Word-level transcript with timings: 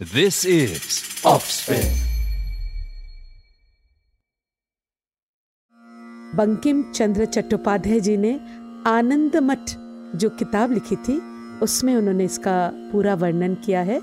This 0.00 0.36
is 0.46 0.84
Offspin. 1.24 1.88
Bankim 6.36 6.82
Chandra 6.92 7.24
Chattopadhyay 7.24 8.00
जी 8.00 8.16
ने 8.16 8.32
आनंद 8.86 9.36
मठ 9.36 9.70
जो 10.16 10.28
किताब 10.38 10.72
लिखी 10.72 10.96
थी 10.96 11.16
उसमें 11.62 11.94
उन्होंने 11.96 12.24
इसका 12.24 12.54
पूरा 12.92 13.14
वर्णन 13.14 13.54
किया 13.64 13.80
है 13.80 14.00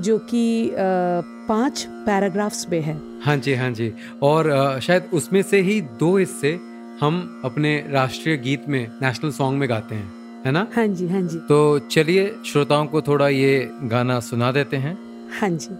जो 0.00 0.18
कि 0.30 0.70
पाँच 0.74 1.84
पैराग्राफ्स 2.06 2.68
में 2.70 2.80
है। 2.80 2.96
हाँ 3.24 3.36
जी 3.36 3.54
हाँ 3.54 3.70
जी। 3.70 3.92
और 4.22 4.80
शायद 4.82 5.08
उसमें 5.12 5.42
से 5.42 5.60
ही 5.60 5.80
दो 5.80 6.16
हिस्से 6.16 6.52
हम 7.00 7.40
अपने 7.44 7.76
राष्ट्रीय 7.90 8.36
गीत 8.36 8.68
में 8.68 8.86
नेशनल 9.02 9.30
सॉन्ग 9.30 9.58
में 9.60 9.68
गाते 9.68 9.94
हैं 9.94 10.42
है 10.46 10.52
ना? 10.52 10.66
हाँ 10.76 10.86
जी 10.86 11.08
हाँ 11.08 11.22
जी। 11.22 11.38
तो 11.48 11.78
चलिए 11.88 12.30
श्रोताओं 12.46 12.86
को 12.86 13.02
थोड़ा 13.02 13.28
ये 13.28 13.68
गाना 13.84 14.20
सुना 14.20 14.52
देते 14.52 14.76
हैं। 14.76 14.96
हाँ 15.40 15.50
जी। 15.50 15.74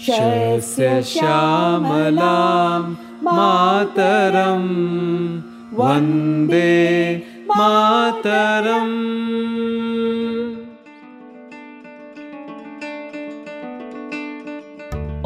शस्य 0.00 1.02
श्यामलां 1.02 2.94
मातरं 3.22 4.62
Vande 5.78 6.70
Mataram 7.48 8.96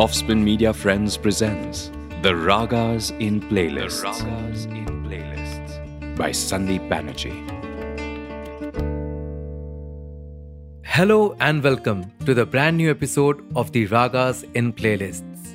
Offspin 0.05 0.45
Media 0.45 0.73
Friends 0.75 1.17
presents 1.17 1.91
The 2.23 2.35
Ragas 2.35 3.19
in 3.19 3.41
Playlists. 3.41 4.03
The 4.03 4.27
Ragas 4.27 4.67
in 4.67 4.87
Playlists 5.07 5.79
by 6.19 6.31
Sandeep 6.31 6.87
Banerjee. 6.93 7.33
Hello 10.85 11.35
and 11.41 11.63
welcome 11.63 12.05
to 12.27 12.35
the 12.35 12.45
brand 12.45 12.77
new 12.77 12.91
episode 12.91 13.43
of 13.57 13.73
the 13.73 13.87
Ragas 13.89 14.45
in 14.55 14.73
Playlists. 14.75 15.53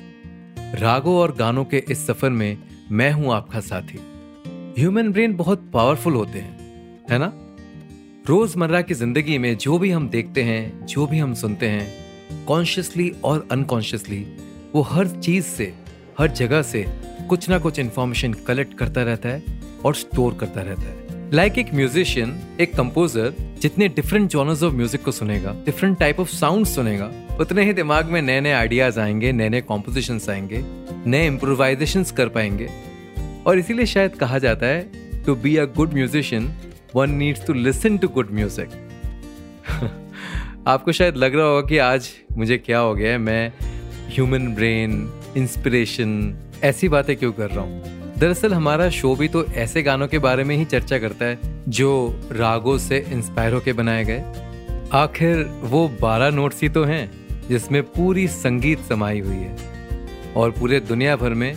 रागों 0.82 1.18
और 1.18 1.32
गानों 1.36 1.64
के 1.64 1.84
इस 1.90 2.06
सफ़र 2.06 2.30
में 2.30 2.56
मैं 2.90 3.12
हूँ 3.12 3.32
आपका 3.34 3.60
साथी 3.72 4.17
ह्यूमन 4.78 5.08
ब्रेन 5.12 5.36
बहुत 5.36 5.70
पावरफुल 5.72 6.14
होते 6.14 6.38
हैं, 6.38 7.00
है 7.10 7.18
ना? 7.18 7.32
रोज़मर्रा 8.28 8.80
की 8.82 8.94
ज़िंदगी 8.94 9.38
में 9.38 9.56
जो 9.56 9.78
भी 9.78 9.90
हम 9.90 10.08
देखते 10.08 10.42
हैं, 10.42 10.86
जो 10.86 11.06
भी 11.06 11.18
हम 11.18 11.34
सुनते 11.34 11.68
हैं 11.68 12.44
कॉन्शियसली 12.46 13.12
और 13.24 13.48
अनकॉन्शियसली 13.52 14.26
वो 14.74 14.82
हर 14.82 15.08
चीज़ 15.08 15.44
से, 15.44 15.74
हर 16.18 16.30
जगह 16.30 16.62
से 16.62 16.84
कुछ 17.28 17.48
ना 17.48 17.58
कुछ 17.58 17.78
इंफॉर्मेशन 17.78 18.32
कलेक्ट 18.32 18.78
करता 18.78 19.02
रहता 19.02 19.28
है 19.28 19.60
और 19.84 19.94
स्टोर 19.94 20.34
करता 20.34 20.60
रहता 20.60 20.82
है। 20.82 21.30
लाइक 21.32 21.52
like 21.52 21.66
एक 21.66 21.74
म्यूजिशियन 21.74 22.38
एक 22.60 22.74
कंपोजर 22.74 23.34
जितने 23.62 23.88
डिफरेंट 23.88 24.30
जॉनर्स 24.30 24.62
ऑफ़ 24.62 24.74
म्यूज़िक 24.74 25.02
को 25.02 25.12
सुनेगा 25.12 25.52
डिफरेंट 25.64 25.98
टाइप 25.98 26.20
ऑफ़ 26.20 26.28
साउंड 26.28 26.66
सुनेगा, 26.66 27.10
उतने 27.40 27.64
ही 27.64 27.72
दिमाग 27.72 28.06
में 28.06 28.22
नए 28.22 28.40
नए 28.40 28.52
आइडियाज़ 28.52 29.00
आएँगे 29.00 29.32
नए 29.32 29.48
नए 29.48 29.60
कॉम्पोजिशन 29.60 30.20
आएँगे, 30.30 30.62
नए 31.10 31.26
इम्प्रोवाइजेशन 31.26 32.04
कर 32.16 32.28
पाएँगे। 32.28 32.87
और 33.48 33.58
इसीलिए 33.58 33.86
शायद 33.86 34.14
कहा 34.14 34.38
जाता 34.38 34.66
है 34.66 35.22
to 35.26 35.34
be 35.34 35.56
a 35.56 35.64
good 35.76 35.94
musician 35.94 36.50
one 36.94 37.10
needs 37.10 37.46
to 37.46 37.52
listen 37.52 37.96
to 37.98 38.08
good 38.08 38.30
music 38.30 38.70
आपको 40.66 40.92
शायद 40.92 41.16
लग 41.16 41.34
रहा 41.34 41.46
होगा 41.46 41.66
कि 41.68 41.78
आज 41.78 42.08
मुझे 42.38 42.58
क्या 42.58 42.78
हो 42.78 42.94
गया 42.94 43.10
है, 43.12 43.18
मैं 43.18 43.52
ह्यूमन 44.08 44.48
ब्रेन 44.54 45.12
इंस्पिरेशन 45.36 46.10
ऐसी 46.64 46.88
बातें 46.88 47.16
क्यों 47.16 47.32
कर 47.32 47.50
रहा 47.50 47.60
हूँ? 47.60 48.16
दरअसल 48.18 48.54
हमारा 48.54 48.88
शो 48.90 49.14
भी 49.16 49.28
तो 49.28 49.44
ऐसे 49.56 49.82
गानों 49.82 50.08
के 50.08 50.18
बारे 50.18 50.44
में 50.44 50.54
ही 50.56 50.64
चर्चा 50.64 50.98
करता 50.98 51.24
है, 51.24 51.38
जो 51.68 52.20
रागों 52.32 52.76
से 52.78 52.98
इंस्पायर 53.12 53.52
होके 53.52 53.72
बनाए 53.72 54.04
गए। 54.04 54.24
आखिर 54.94 55.44
वो 55.62 55.86
बारह 56.00 56.30
नोट्स 56.30 56.62
ही 56.62 56.68
तो 56.68 56.84
हैं, 56.84 57.10
जिसमें 57.48 57.82
पूरी 57.82 58.26
संगीत 58.28 58.80
समाई 58.88 59.20
हुई 59.20 59.36
है। 59.36 59.56
और 60.36 60.50
पूरे 60.50 60.80
दुनिया 60.80 61.16
भर 61.16 61.34
में 61.34 61.52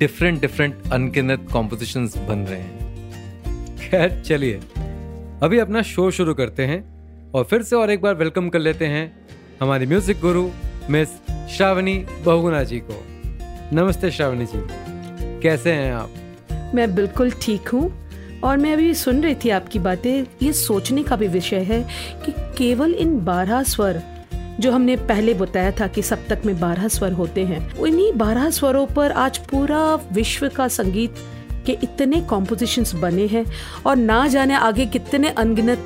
डिफरेंट 0.00 0.40
डिफरेंट 0.40 0.92
अनगिनत 0.92 1.46
कॉम्पोजिशंस 1.52 2.16
बन 2.18 2.38
रहे 2.38 2.60
हैं 2.60 3.78
खैर, 3.78 4.22
चलिए। 4.26 4.60
अभी 5.42 5.58
अपना 5.58 5.82
शो 5.82 6.10
शुरू 6.10 6.34
करते 6.34 6.64
हैं 6.66 7.30
और 7.32 7.44
फिर 7.44 7.62
से 7.62 7.76
और 7.76 7.90
एक 7.90 8.02
बार 8.02 8.14
वेलकम 8.14 8.48
कर 8.48 8.58
लेते 8.58 8.86
हैं 8.86 9.04
हमारी 9.60 9.86
म्यूज़िक 9.86 10.20
गुरु 10.20 10.48
मिस 10.90 11.08
श्रावणी 11.56 11.96
बहुगुणा 12.24 12.62
जी 12.62 12.78
को। 12.80 13.02
नमस्ते 13.72 14.10
श्रावणी 14.10 14.46
जी। 14.46 14.60
कैसे 15.40 15.72
हैं 15.72 15.92
आप? 15.92 16.10
मैं 16.74 16.94
बिल्कुल 16.94 17.30
ठीक 17.42 17.68
हूँ 17.68 17.90
और 18.44 18.56
मैं 18.56 18.72
अभी 18.72 18.92
सुन 18.94 19.22
रही 19.22 19.34
थी 19.34 19.50
आपकी 19.50 19.78
बातें। 19.78 20.24
ये 20.42 20.52
सोचने 20.52 21.02
का 21.02 21.16
भी 21.16 21.28
विषय 21.28 21.62
है 21.62 21.80
कि 22.24 22.32
केवल 22.58 22.94
इन 22.94 23.18
बारह 23.24 23.62
स्वर 23.62 24.02
जो 24.60 24.72
हमने 24.72 24.96
पहले 24.96 25.34
बताया 25.34 25.70
था 25.70 25.86
कि 25.86 26.02
सप्तक 26.02 26.42
में 26.46 26.58
बारह 26.60 26.88
स्वर 26.88 27.12
होते 27.12 27.44
हैं। 27.44 27.58
इन्हीं 27.86 28.12
बारह 28.12 28.50
स्वरों 28.50 28.86
पर 28.86 29.12
आज 29.12 29.38
पूरा 29.38 29.94
विश्व 30.12 30.48
का 30.48 30.68
संगीत 30.68 31.14
के 31.66 31.72
इतने 31.72 32.20
कॉम्पोजिशंस 32.20 32.94
बने 32.94 33.26
हैं 33.26 33.44
और 33.86 33.96
ना 33.96 34.26
जाने 34.28 34.54
आगे 34.54 34.86
कितने 34.86 35.28
अनगिनत 35.28 35.78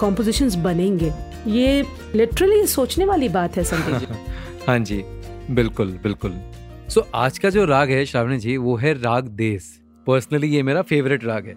कॉम्पोजिशंस 0.00 0.54
बनेंगे। 0.54 1.12
ये 1.46 1.82
लिटरली 2.14 2.66
सोचने 2.66 3.04
वाली 3.04 3.28
बात 3.28 3.56
है 3.56 3.64
संदीप 3.64 3.98
जी। 3.98 4.06
हाँ 4.66 4.78
जी 4.78 5.02
बिल्कुल 5.50 5.98
बिल्कुल। 6.02 6.40
सो 6.88 7.00
so, 7.00 7.06
आज 7.14 7.38
का 7.38 7.50
जो 7.50 7.64
राग 7.64 7.90
है 7.90 8.04
श्रावणी 8.06 8.38
जी 8.38 8.56
वो 8.56 8.76
है 8.76 8.92
राग 8.92 9.28
देश 9.28 9.78
पर्सनली 10.06 10.48
ये 10.48 10.62
मेरा 10.62 10.82
फेवरेट 10.82 11.24
राग 11.24 11.46
है। 11.46 11.54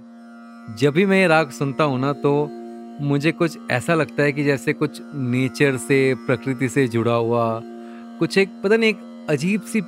जब 0.77 0.93
भी 0.93 1.05
मैं 1.05 1.19
ये 1.19 1.27
राग 1.27 1.49
सुनता 1.49 1.83
हूँ 1.83 1.99
ना 1.99 2.13
तो 2.13 2.31
मुझे 3.03 3.31
कुछ 3.31 3.57
ऐसा 3.71 3.93
लगता 3.93 4.23
है 4.23 4.31
कि 4.31 4.43
जैसे 4.43 4.73
कुछ 4.73 5.01
नेचर 5.15 5.77
से, 5.77 6.13
प्रकृति 6.25 6.69
से 6.69 6.87
जुड़ा 6.87 7.13
हुआ 7.13 7.61
कुछ 8.19 8.37
एक, 8.37 8.49
पता 8.63 8.75
नहीं, 8.75 8.89
एक 8.89 9.27
अजीब 9.29 9.61
सी 9.61 9.81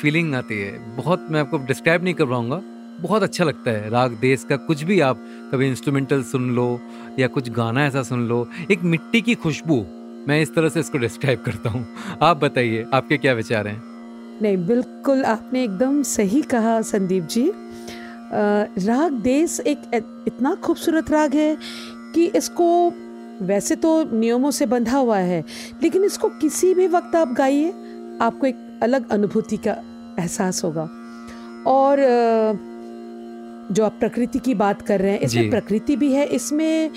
फीलिंग 0.00 0.34
आती 0.34 0.58
है। 0.58 0.96
बहुत 0.96 1.26
मैं 1.30 1.40
आपको 1.40 1.58
डिस्क्राइब 1.58 2.04
नहीं 2.04 2.14
कर 2.14 2.24
पाऊँगा। 2.24 2.60
बहुत 3.00 3.22
अच्छा 3.22 3.44
लगता 3.44 3.70
है। 3.70 3.90
राग, 3.90 4.12
देश 4.20 4.44
का 4.48 4.56
कुछ 4.56 4.82
भी 4.82 5.00
आप 5.00 5.24
कभी 5.52 5.68
इंस्ट्रूमेंटल 5.68 6.22
सुन 6.22 6.50
लो 6.50 6.80
या 7.18 7.26
कुछ 7.26 7.50
गाना 7.50 7.86
ऐसा 7.86 8.02
सुन 8.02 8.26
लो, 8.28 8.46
एक 8.70 8.82
मिट्टी 8.82 9.20
की 9.20 9.34
खुशबू। 9.34 9.84
मैं 10.28 10.40
इस 10.42 10.54
तरह 10.54 10.68
से 10.68 10.80
इसको 10.80 10.98
डिस्क्राइब 10.98 11.42
करता 11.42 11.70
हूँ। 11.70 11.86
आप 12.22 12.36
बताइए, 12.36 12.86
आपके 12.92 13.16
क्या 13.16 13.32
विचार 13.32 13.68
हैं? 13.68 13.82
नहीं, 14.42 14.56
बिल्कुल 14.66 15.24
आपने 15.24 15.62
एकदम 15.64 16.02
सही 16.02 16.42
कहा 16.42 16.80
संदीप 16.82 17.28
जी। 17.30 17.50
राग, 18.32 19.12
देश 19.12 19.60
एक 19.60 19.90
इतना 20.26 20.54
खूबसूरत 20.54 21.10
राग 21.10 21.34
है 21.34 21.56
कि 22.14 22.24
इसको 22.36 22.68
वैसे 23.42 23.76
तो 23.76 24.02
नियमों 24.12 24.50
से 24.50 24.66
बंधा 24.66 24.98
हुआ 24.98 25.18
है 25.18 25.44
लेकिन 25.82 26.04
इसको 26.04 26.28
किसी 26.40 26.72
भी 26.74 26.86
वक्त 26.86 27.16
आप 27.16 27.32
गाइए 27.32 27.68
आपको 28.20 28.46
एक 28.46 28.80
अलग 28.82 29.10
अनुभूति 29.10 29.56
का 29.56 29.72
एहसास 30.18 30.64
होगा। 30.64 30.88
और 31.66 32.00
जो 33.72 33.84
आप 33.84 33.96
प्रकृति 34.00 34.38
की 34.38 34.54
बात 34.54 34.82
कर 34.82 35.00
रहे 35.00 35.12
हैं 35.12 35.20
इसमें 35.20 35.50
प्रकृति 35.50 35.96
भी 35.96 36.12
है 36.12 36.26
इसमें 36.26 36.90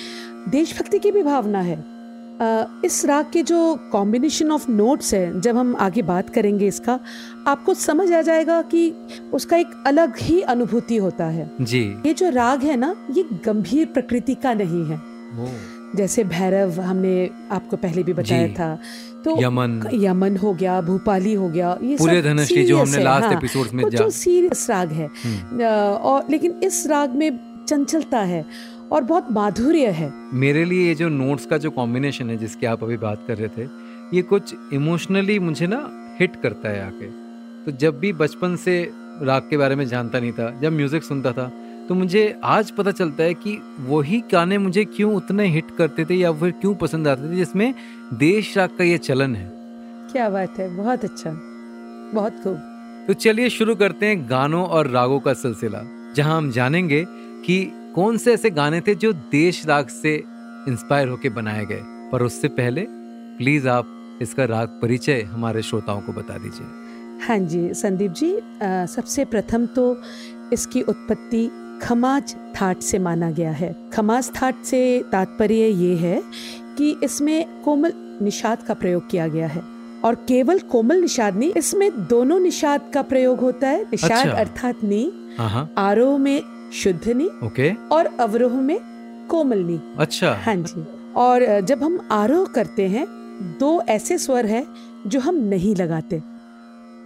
देशभक्ति 0.50 1.00
की 1.00 1.12
भी 1.12 1.24
भावना 1.24 1.62
है। 1.62 1.78
इस 2.86 3.06
राग 3.06 3.26
के 3.34 3.44
जो 3.44 3.90
कॉम्बिनेशन 3.92 4.52
ऑफ़ 4.52 4.72
नोट्स 4.72 5.14
है 5.14 5.42
जब 5.42 5.58
हम 5.58 5.76
आगे 5.76 6.02
बात 6.02 6.30
करेंगे 6.30 6.68
इसका 6.68 7.00
आपको 7.48 7.74
समझ 7.74 8.12
आ 8.12 8.22
जाएगा 8.22 8.62
कि 8.62 8.94
उसका 9.34 9.58
एक 9.58 9.84
अलग 9.88 10.18
ही 10.18 10.42
अनुभूति 10.42 10.98
होता 10.98 11.26
है। 11.26 11.52
जी। 11.62 11.98
ये 12.06 12.14
जो 12.14 12.30
राग 12.30 12.64
है 12.64 12.76
ना 12.76 12.96
ये 13.12 13.26
गंभीर 13.46 13.86
प्रकृति 13.86 14.36
का 14.36 14.54
नहीं 14.54 14.86
है। 14.86 15.02
जैसे 15.96 16.24
भैरव 16.24 16.82
हमने 16.82 17.30
आपको 17.52 17.78
पहले 17.78 18.04
भी 18.04 18.14
बताया 18.14 18.48
था। 18.48 18.80
तो 19.26 19.42
यमन। 19.44 19.90
यमन 19.94 20.38
हो 20.38 20.54
गया 20.54 20.82
भूपाली 20.82 21.34
हो 21.34 21.50
गया 21.50 21.78
ये 21.84 21.98
पूरे 21.98 22.22
धनुषी 22.22 22.64
जो 22.64 22.78
हमने 22.78 23.04
लास्ट 23.04 23.28
हाँ। 23.28 23.38
एपिसोड 23.38 23.68
में 23.74 23.86
कुछ 23.86 23.96
जो 23.96 24.10
सीरियस 24.10 24.70
राग 24.70 24.92
है। 24.92 25.10
हम्म। 25.26 25.64
और 25.94 26.28
लेकिन 26.30 26.52
इस 26.64 26.88
राग 26.88 27.16
में 27.16 27.40
चंचलता 27.68 28.20
है। 28.20 28.46
और 28.92 29.04
बहुत 29.04 29.32
माधुर्य 29.32 29.90
है। 29.90 30.12
मेरे 30.34 30.64
लिए 30.66 30.88
ये 30.88 30.96
जो 30.96 31.10
नोट्स 31.10 31.46
का 31.46 31.58
जो 31.58 31.70
कॉम्बिनेशन 31.72 32.30
है 32.30 32.38
जिसकी 32.38 32.66
आप 32.66 32.84
अभी 32.84 32.98
बात 32.98 33.24
कर 33.28 33.38
रहे 33.38 33.48
थे 33.48 33.68
ये 34.14 34.22
कुछ 34.22 34.54
इमोशनली 34.74 35.38
मुझे 35.40 35.68
ना 35.68 35.80
हिट 36.20 36.36
करता 36.36 36.70
है 36.70 36.86
आके। 36.88 37.06
तो 37.66 37.72
जब 37.78 38.00
भी 38.00 38.12
बचपन 38.14 38.56
से 38.56 38.82
राग 39.22 39.48
के 39.50 39.58
बारे 39.58 39.76
में 39.76 39.86
जानता 39.88 40.20
नहीं 40.20 40.32
था 40.32 40.50
जब 40.62 40.72
म्यूज़िक 40.72 41.04
सुनता 41.04 41.32
था 41.32 41.52
तो 41.90 41.96
मुझे 41.96 42.24
आज 42.44 42.72
पता 42.72 42.92
चलता 42.92 43.24
है 43.24 43.34
कि 43.34 43.58
वही 43.80 44.20
गाने 44.32 44.58
मुझे 44.58 44.84
क्यों 44.88 45.14
उतने 45.16 45.48
हिट 45.48 45.72
करते 45.78 46.06
थे 46.06 46.16
या 46.16 46.32
फिर 46.34 46.52
क्यों 46.52 46.74
पसंद 46.76 47.08
आते 47.08 47.32
थे 47.32 47.36
जिसमें 47.36 47.74
देश 48.14 48.58
राग 48.58 48.70
का 48.78 48.84
ये 48.84 48.98
चलन 48.98 49.36
है। 49.36 49.50
क्या 50.12 50.30
बात 50.30 50.60
है 50.60 50.76
बहुत 50.78 51.04
अच्छा 51.06 51.32
बहुत 52.14 52.42
खूब। 52.44 52.58
तो 53.08 53.14
चलिए 53.14 53.50
शुरू 53.50 53.76
करते 53.76 54.06
हैं 54.06 54.30
गानों 54.30 54.66
और 54.66 54.88
रागों 54.88 55.20
का 55.20 55.34
सिलसिला 55.34 55.82
जहाँ 56.16 56.38
हम 56.38 56.52
जानेंगे 56.52 57.04
कि 57.46 57.62
कौन 57.96 58.18
से 58.18 58.34
ऐसे 58.34 58.50
गाने 58.50 58.80
थे 58.82 58.96
जो 58.96 59.12
देश 59.32 59.66
राग 59.66 59.88
से 59.88 60.16
इंस्पायर 60.68 61.08
होके 61.08 61.30
बनाए 61.30 61.66
गए? 61.66 61.82
पर 62.12 62.22
उससे 62.22 62.48
पहले 62.50 62.86
प्लीज़ 63.38 63.68
आप 63.70 64.20
इसका 64.22 64.46
राग 64.46 64.68
परिचय 64.82 65.22
हमारे 65.24 65.62
श्रोताओं 65.62 66.02
को 66.02 66.14
बता 66.14 66.38
दीजिए। 66.38 66.68
हाँ 67.28 67.38
जी 67.40 67.74
संदीप 67.74 68.12
जी 68.12 68.36
आ, 68.36 68.86
सबसे 68.86 69.26
प्रथम 69.26 69.66
तो 69.66 70.02
इसकी 70.54 70.82
उत्पत्ति 70.84 71.50
खमाज 71.82 72.36
थाट 72.56 72.80
से 72.80 73.00
माना 73.00 73.30
गया 73.32 73.52
है। 73.52 73.76
खमाज 73.94 74.32
थाट 74.36 74.64
से 74.64 74.82
तात्पर्य 75.12 75.68
ये 75.68 75.96
है 75.98 76.22
कि 76.78 76.96
इसमें 77.04 77.64
कोमल 77.64 77.94
निषाद 78.22 78.64
का 78.64 78.74
प्रयोग 78.74 79.10
किया 79.10 79.28
गया 79.28 79.48
है। 79.48 79.64
और 80.06 80.16
केवल 80.28 80.60
कोमल 80.72 81.02
निषाद 81.02 81.36
नहीं 81.36 81.52
इसमें 81.54 81.90
दोनों 82.08 82.40
निषाद 82.40 82.90
का 82.94 83.02
प्रयोग 83.02 83.40
होता 83.40 83.68
है। 83.68 83.84
निषाद 83.84 84.12
अच्छा। 84.12 84.32
अर्थात 84.32 84.84
नी 84.84 85.04
हाँ 85.38 85.50
हाँ। 85.50 85.70
आरोह 85.78 86.18
में 86.18 86.42
शुद्ध 86.74 87.08
नी 87.08 87.30
ओके 87.44 87.72
और 87.92 88.06
अवरोह 88.20 88.54
में 88.62 88.80
कोमलनी। 89.30 89.80
अच्छा। 89.98 90.34
हाँ 90.46 90.56
जी। 90.56 90.86
और 91.14 91.60
जब 91.62 91.84
हम 91.84 92.00
आरोह 92.12 92.46
करते 92.46 92.88
हैं 92.88 93.06
दो 93.60 93.82
ऐसे 93.90 94.18
स्वर 94.18 94.46
है 94.46 94.66
जो 95.08 95.20
हम 95.20 95.36
नहीं 95.46 95.76
लगाते। 95.76 96.22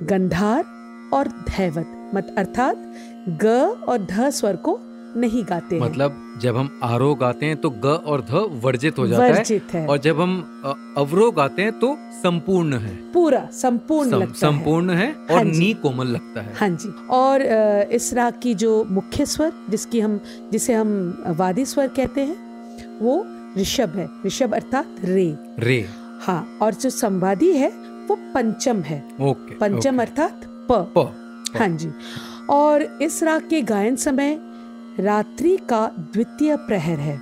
गंधार 0.03 0.63
और 1.13 1.27
धैवत 1.49 2.11
मत 2.15 2.35
अर्थात 2.37 2.93
ग 3.43 3.45
और 3.87 4.05
ध 4.11 4.29
स्वर 4.29 4.55
को 4.55 4.79
नहीं 5.17 5.43
गाते 5.49 5.79
मतलब 5.79 6.21
जब 6.41 6.57
हम 6.57 6.69
आरो 6.83 7.13
गाते 7.15 7.45
हैं 7.45 7.57
तो 7.57 7.69
ग 7.69 7.85
और 8.05 8.21
ध 8.21 8.45
वर्जित 8.63 8.97
हो 8.97 9.07
जाता 9.07 9.23
है 9.23 9.31
वर्जित 9.31 9.73
है। 9.73 9.85
और 9.87 9.97
जब 9.97 10.21
हम 10.21 10.33
अवरो 10.97 11.29
गाते 11.31 11.61
हैं 11.61 11.71
तो 11.79 11.95
संपूर्ण 12.15 12.77
है। 12.77 12.95
पूरा 13.13 13.47
संपूर्ण 13.53 14.09
सम, 14.09 14.17
लगता 14.17 14.33
संपूर्ण 14.39 14.89
है 14.91 15.05
है 15.05 15.13
और 15.13 15.35
हाँ 15.35 15.43
नी 15.43 15.73
कोमल 15.73 16.07
लगता 16.07 16.41
है। 16.41 16.53
हाँ 16.55 16.69
जी। 16.71 16.89
और 17.09 17.41
इस 17.91 18.13
राग 18.13 18.39
की 18.43 18.53
जो 18.55 18.83
मुख्य 18.89 19.25
स्वर 19.25 19.51
जिसकी 19.69 19.99
हम 19.99 20.19
जिसे 20.51 20.73
हम 20.73 21.23
वादी 21.37 21.65
स्वर 21.65 21.87
कहते 21.87 22.21
हैं 22.21 22.99
वो 22.99 23.25
ऋषभ 23.57 23.95
है। 23.95 24.07
ऋषभ 24.25 24.53
अर्थात 24.53 24.95
रे। 25.03 25.35
रे। 25.59 25.79
हाँ 26.21 26.57
और 26.61 26.73
जो 26.73 26.89
संवादी 26.89 27.51
है 27.53 27.69
वो 28.07 28.15
पंचम 28.33 28.81
है। 28.81 29.03
ओके 29.21 29.55
पंचम 29.55 30.01
अर्थात 30.01 30.41
प 30.71 30.85
प। 30.97 31.11
हाँ 31.57 31.67
जी। 31.69 31.91
और 32.49 32.83
इस 33.01 33.21
राग 33.23 33.47
के 33.49 33.61
गायन 33.63 33.95
समय 33.95 34.37
रात्रि 34.99 35.57
का 35.69 35.85
द्वितीय 36.13 36.55
प्रहर 36.57 36.99
है। 36.99 37.19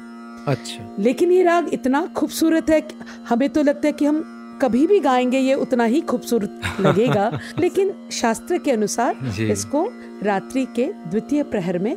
अच्छा। 0.48 0.96
लेकिन 1.00 1.32
ये 1.32 1.44
राग 1.44 1.70
इतना 1.74 2.06
खूबसूरत 2.08 2.70
है 2.70 2.80
कि 2.82 2.96
हमें 3.30 3.50
तो 3.50 3.62
लगता 3.62 3.88
है 3.88 3.92
कि 3.92 4.06
हम 4.06 4.24
कभी 4.62 4.86
भी 4.88 5.00
गाएँगे 5.00 5.40
ये 5.40 5.54
उतना 5.56 5.86
ही 5.86 6.02
खूबसूरत 6.02 6.60
लगेगा। 6.82 7.30
लेकिन 7.60 7.94
शास्त्र 8.12 8.58
के 8.58 8.72
अनुसार 8.72 9.16
इसको 9.42 9.88
रात्रि 10.24 10.66
के 10.76 10.92
द्वितीय 11.08 11.44
प्रहर 11.44 11.80
में 11.80 11.96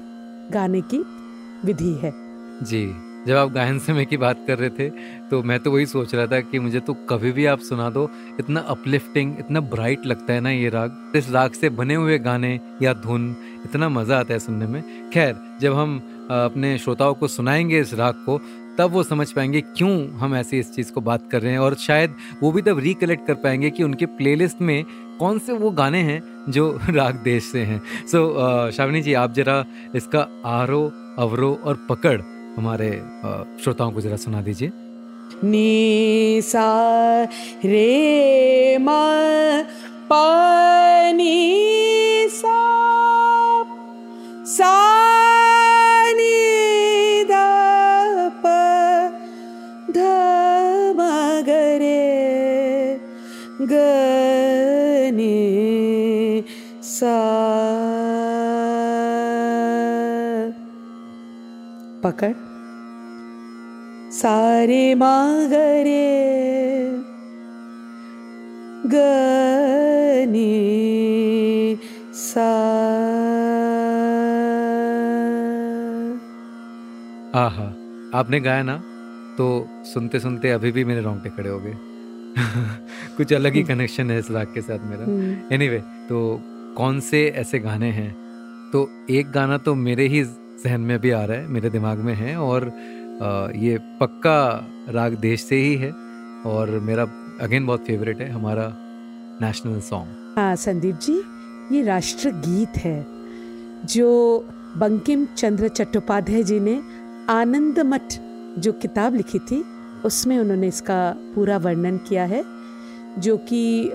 गाने 0.52 0.80
की 0.80 1.04
विधि 1.64 1.92
है। 2.02 2.12
जी 2.62 2.86
जब 3.26 3.36
आप 3.36 3.50
गायन 3.52 3.78
समय 3.78 4.04
की 4.04 4.16
बात 4.16 4.44
कर 4.46 4.58
रहे 4.58 4.70
थे 4.70 4.88
तो 5.30 5.42
मैं 5.42 5.58
तो 5.60 5.70
वही 5.70 5.86
सोच 5.86 6.14
रहा 6.14 6.26
था 6.26 6.40
कि 6.40 6.58
मुझे 6.58 6.80
तो 6.80 6.94
कभी 7.08 7.32
भी 7.32 7.46
आप 7.46 7.60
सुना 7.60 7.88
दो 7.90 8.08
इतना 8.40 8.60
अपलिफ्टिंग 8.68 9.34
इतना 9.38 9.60
ब्राइट 9.60 10.06
लगता 10.06 10.32
है 10.32 10.40
ना 10.40 10.50
ये 10.50 10.68
राग। 10.68 11.12
इस 11.16 11.30
राग 11.30 11.52
से 11.52 11.68
बने 11.70 11.94
हुए 11.94 12.18
गाने 12.18 12.58
या 12.82 12.92
धुन 12.94 13.34
इतना 13.64 13.88
मज़ा 13.88 14.18
आता 14.18 14.32
है 14.34 14.38
सुनने 14.38 14.66
में। 14.66 14.82
खैर 15.10 15.34
जब 15.60 15.74
हम 15.74 15.98
अपने 16.30 16.78
श्रोताओं 16.78 17.14
को 17.14 17.28
सुनाएँगे 17.28 17.80
इस 17.80 17.94
राग 17.94 18.14
को 18.14 18.40
तब 18.78 18.90
वो 18.90 19.02
समझ 19.02 19.32
पाएँगे 19.32 19.60
क्यों 19.60 20.10
हम 20.10 20.36
ऐसी 20.36 20.58
इस 20.58 20.74
चीज़ 20.74 20.92
को 20.92 21.00
बात 21.00 21.22
कर 21.32 21.42
रहे 21.42 21.52
हैं 21.52 21.58
और 21.58 21.74
शायद 21.74 22.14
वो 22.42 22.52
भी 22.52 22.62
तब 22.62 22.78
रिकलेक्ट 22.78 23.26
कर 23.26 23.34
पाएँगे 23.34 23.70
कि 23.70 23.82
उनके 23.82 24.06
प्लेलिस्ट 24.06 24.60
में 24.60 24.84
कौन 25.18 25.38
से 25.38 25.52
वो 25.52 25.70
गाने 25.70 25.98
हैं 25.98 26.22
जो 26.48 26.80
राग 26.90 27.14
देश 27.14 27.44
से 27.44 27.60
हैं। 27.60 27.82
सो 28.06 28.36
so, 28.66 28.76
शावनी 28.76 29.02
जी 29.02 29.14
आप 29.14 29.32
जरा 29.32 29.64
इसका 29.94 30.42
आरोह 30.44 30.92
अवरोह 31.22 31.56
और 31.64 31.86
पकड़ 31.88 32.22
हमारे 32.56 33.02
श्रोताओं 33.64 33.92
को 33.92 34.00
जरा 34.00 34.16
सुना 34.16 34.42
दीजिए। 34.42 34.72
नी 35.44 36.42
सा 36.42 37.24
रे 37.64 38.78
मा 38.78 39.10
पा 40.12 40.46
सा 42.28 42.76
सा 44.44 45.45
ग 53.66 53.72
नी 55.14 56.44
सा। 56.82 57.16
पकड़। 62.04 62.32
सारे 64.12 64.94
मागरे 64.94 66.06
गनी 68.86 70.52
सा। 72.14 72.52
आहा, 77.36 77.66
आपने 78.14 78.40
गाया 78.40 78.62
ना? 78.62 78.82
तो 79.38 79.68
सुनते 79.84 80.20
सुनते 80.20 80.50
अभी 80.50 80.72
भी 80.72 80.84
मेरे 80.84 81.00
रोंगटे 81.00 81.30
खड़े 81.30 81.50
हो 81.50 81.58
गए। 81.58 81.95
कुछ 83.16 83.32
अलग 83.32 83.54
ही 83.54 83.62
कनेक्शन 83.62 84.10
है 84.10 84.18
इस 84.18 84.30
राग 84.30 84.46
के 84.54 84.60
साथ 84.62 84.78
मेरा। 84.90 85.04
हम्म, 85.04 85.54
एनीवे 85.54 85.78
तो 86.08 86.40
कौन 86.76 87.00
से 87.00 87.26
ऐसे 87.36 87.58
गाने 87.58 87.90
हैं? 87.90 88.10
तो 88.72 88.88
एक 89.10 89.30
गाना 89.30 89.58
तो 89.58 89.74
मेरे 89.74 90.06
ही 90.08 90.22
जहन 90.64 90.80
में 90.80 90.98
भी 90.98 91.10
आ 91.10 91.24
रहा 91.24 91.36
है 91.36 91.48
मेरे 91.48 91.70
दिमाग 91.70 91.98
में 91.98 92.14
है 92.14 92.36
और 92.36 92.64
ये 93.56 93.78
पक्का 94.00 94.38
राग 94.88 95.14
देश 95.14 95.42
से 95.42 95.56
ही 95.56 95.74
है 95.74 95.90
और 96.46 96.70
मेरा 96.80 97.02
अगेन 97.40 97.66
बहुत 97.66 97.86
फेवरेट 97.86 98.20
है 98.20 98.30
हमारा 98.30 98.72
नेशनल 99.42 99.80
सॉन्ग 99.80 100.34
हाँ 100.38 100.54
संदीप 100.56 100.98
जी 101.02 101.22
ये 101.76 101.82
राष्ट्र 101.82 102.30
गीत 102.46 102.76
है 102.78 103.06
जो 103.86 104.08
बंकिम 104.76 105.24
चंद्र 105.36 105.68
चट्टोपाध्याय 105.68 106.42
जी 106.42 106.60
ने 106.60 106.80
आनंद 107.30 107.78
मठ 107.86 108.18
जो 108.58 108.72
किताब 108.72 109.14
लिखी 109.14 109.38
थी 109.38 109.62
उसमें 110.06 110.38
उन्होंने 110.38 110.68
इसका 110.68 110.98
पूरा 111.34 111.56
वर्णन 111.58 111.96
किया 112.08 112.24
है 112.24 112.42
जो 113.18 113.36
कि 113.48 113.90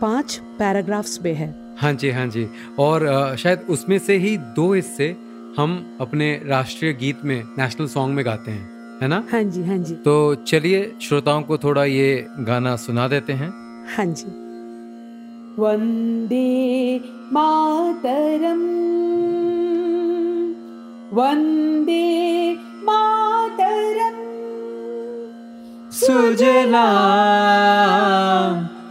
पाँच 0.00 0.40
पैराग्राफ्स 0.58 1.18
में 1.22 1.34
है। 1.34 1.54
हाँ 1.78 1.92
जी 1.92 2.10
हाँ 2.10 2.26
जी। 2.26 2.46
और 2.78 3.36
शायद 3.38 3.60
उसमें 3.70 3.98
से 3.98 4.16
ही 4.16 4.36
दो 4.56 4.72
हिस्से 4.72 5.08
हम 5.56 5.70
अपने 6.00 6.32
राष्ट्रीय 6.46 6.92
गीत 6.92 7.24
में 7.24 7.42
नेशनल 7.58 7.86
सॉन्ग 7.86 8.14
में 8.16 8.24
गाते 8.24 8.50
हैं 8.50 8.98
है 9.02 9.08
ना? 9.08 9.24
हाँ 9.32 9.42
जी 9.44 9.62
हाँ 9.64 9.78
जी। 9.78 9.94
तो 9.94 10.34
चलिए 10.46 10.92
श्रोताओं 11.02 11.42
को 11.42 11.58
थोड़ा 11.58 11.84
ये 11.84 12.26
गाना 12.40 12.76
सुना 12.76 13.08
देते 13.08 13.32
हैं। 13.32 13.50
हाँ 13.96 14.06
जी। 14.06 14.28
वंदे 15.58 17.00
मातरम। 17.32 18.60
वंदे 21.12 22.29
सुजलाम 26.00 27.08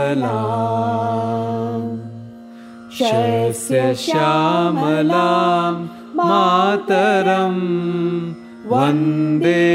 शस्य 2.98 3.80
श्यामलां 3.94 5.72
मातरं 6.16 7.58
वंदे 8.66 9.66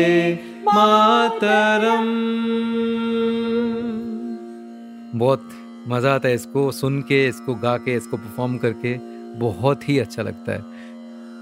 मातरम। 0.68 2.08
बहुत 5.16 5.44
मज़ा 5.88 6.12
आता 6.16 6.28
है 6.28 6.36
इसको 6.36 6.62
सुन 6.72 7.02
के 7.02 7.20
इसको 7.28 7.56
गा 7.58 7.76
के 7.86 7.96
इसको 7.96 8.18
परफॉर्म 8.18 8.58
करके। 8.58 8.92
बहुत 9.40 9.90
ही 9.90 10.00
अच्छा 10.00 10.24
लगता 10.24 10.52
है। 10.52 10.64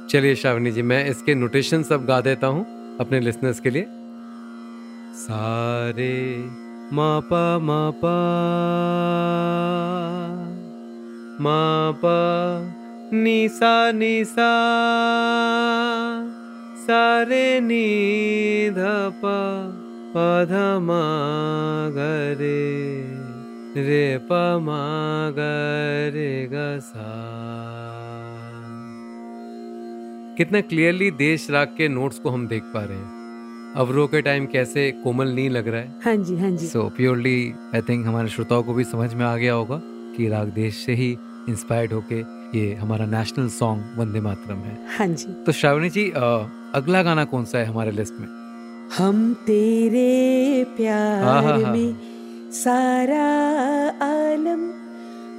चलिए 0.10 0.36
श्रावणी 0.36 0.72
जी, 0.72 0.82
मैं 0.82 1.06
इसके 1.10 1.36
नोटेशन 1.36 1.84
सब 1.84 2.06
गा 2.06 2.22
देता 2.22 2.48
हूँ 2.48 2.66
अपने 3.00 3.20
लिसनर्स 3.20 3.60
के 3.60 3.70
लिए। 3.70 3.86
सारे 5.16 6.14
मा 6.94 7.20
पा 7.20 7.60
मा 7.60 7.90
पा 8.04 8.16
मा 11.42 11.92
पा 12.06 12.20
नी 13.14 13.48
सा 13.50 13.92
सारे 16.86 17.60
नी 17.60 17.86
ध 18.70 18.86
पा 19.24 19.40
पा 20.14 20.46
ध 20.46 20.52
मा 20.82 21.04
ग 21.96 23.05
रे 23.78 24.04
प 24.24 24.32
मा 24.64 24.76
ग 25.36 25.46
रे 26.14 26.48
ग 26.52 26.60
सा 26.80 27.08
कितना 30.38 30.62
क्लियरली 30.62 31.10
देश 31.14 31.50
राग 31.52 31.74
के 31.78 31.88
नोट्स 31.88 32.20
को 32.20 32.30
हम 32.30 32.48
देख 32.48 32.64
पा 32.74 32.84
रहे 32.84 32.98
हैं। 32.98 33.74
अवरोह 33.76 34.08
के 34.08 34.22
टाइम 34.22 34.46
कैसे 34.46 34.90
कोमल 35.04 35.34
नहीं 35.36 35.50
लग 35.50 35.68
रहा 35.68 35.82
है। 35.82 35.94
हाँ 36.06 36.16
जी 36.16 36.38
हाँ 36.38 36.52
जी। 36.52 36.68
सो 36.68 36.88
प्योरली 36.98 37.54
आई 37.76 37.82
थिंक 37.82 38.06
हमारे 38.08 38.30
श्रोताओं 38.30 38.64
को 38.64 38.74
भी 38.74 38.84
समझ 38.84 39.14
में 39.14 39.26
आ 39.26 39.36
गया 39.38 39.54
होगा 39.54 39.82
कि 40.18 40.30
राग 40.30 40.48
देश 40.54 40.76
से 40.86 40.94
ही 40.94 41.12
इंस्पायर्ड 41.50 41.94
होके 41.94 42.20
ये 42.60 42.74
हमारा 42.76 43.06
नेशनल 43.08 43.50
सॉन्ग 43.50 44.00
वंदे 44.00 44.22
मातरम 44.22 44.58
है। 44.60 44.78
हाँ 44.98 45.08
जी। 45.08 45.34
तो 45.46 45.52
श्रावणी 45.52 45.90
जी 45.90 46.10
अगला 46.12 47.04
गाना 47.04 47.26
कौन 47.26 47.46
सा 47.46 47.58
है 47.58 47.66
हमारे 47.66 47.92
लिस्ट 47.92 48.20
में? 48.20 48.28
हम 48.98 49.34
तेरे 49.46 50.64
प्यार 50.78 51.58
में 51.68 52.05
सारा 52.56 53.24
आलम 54.06 54.62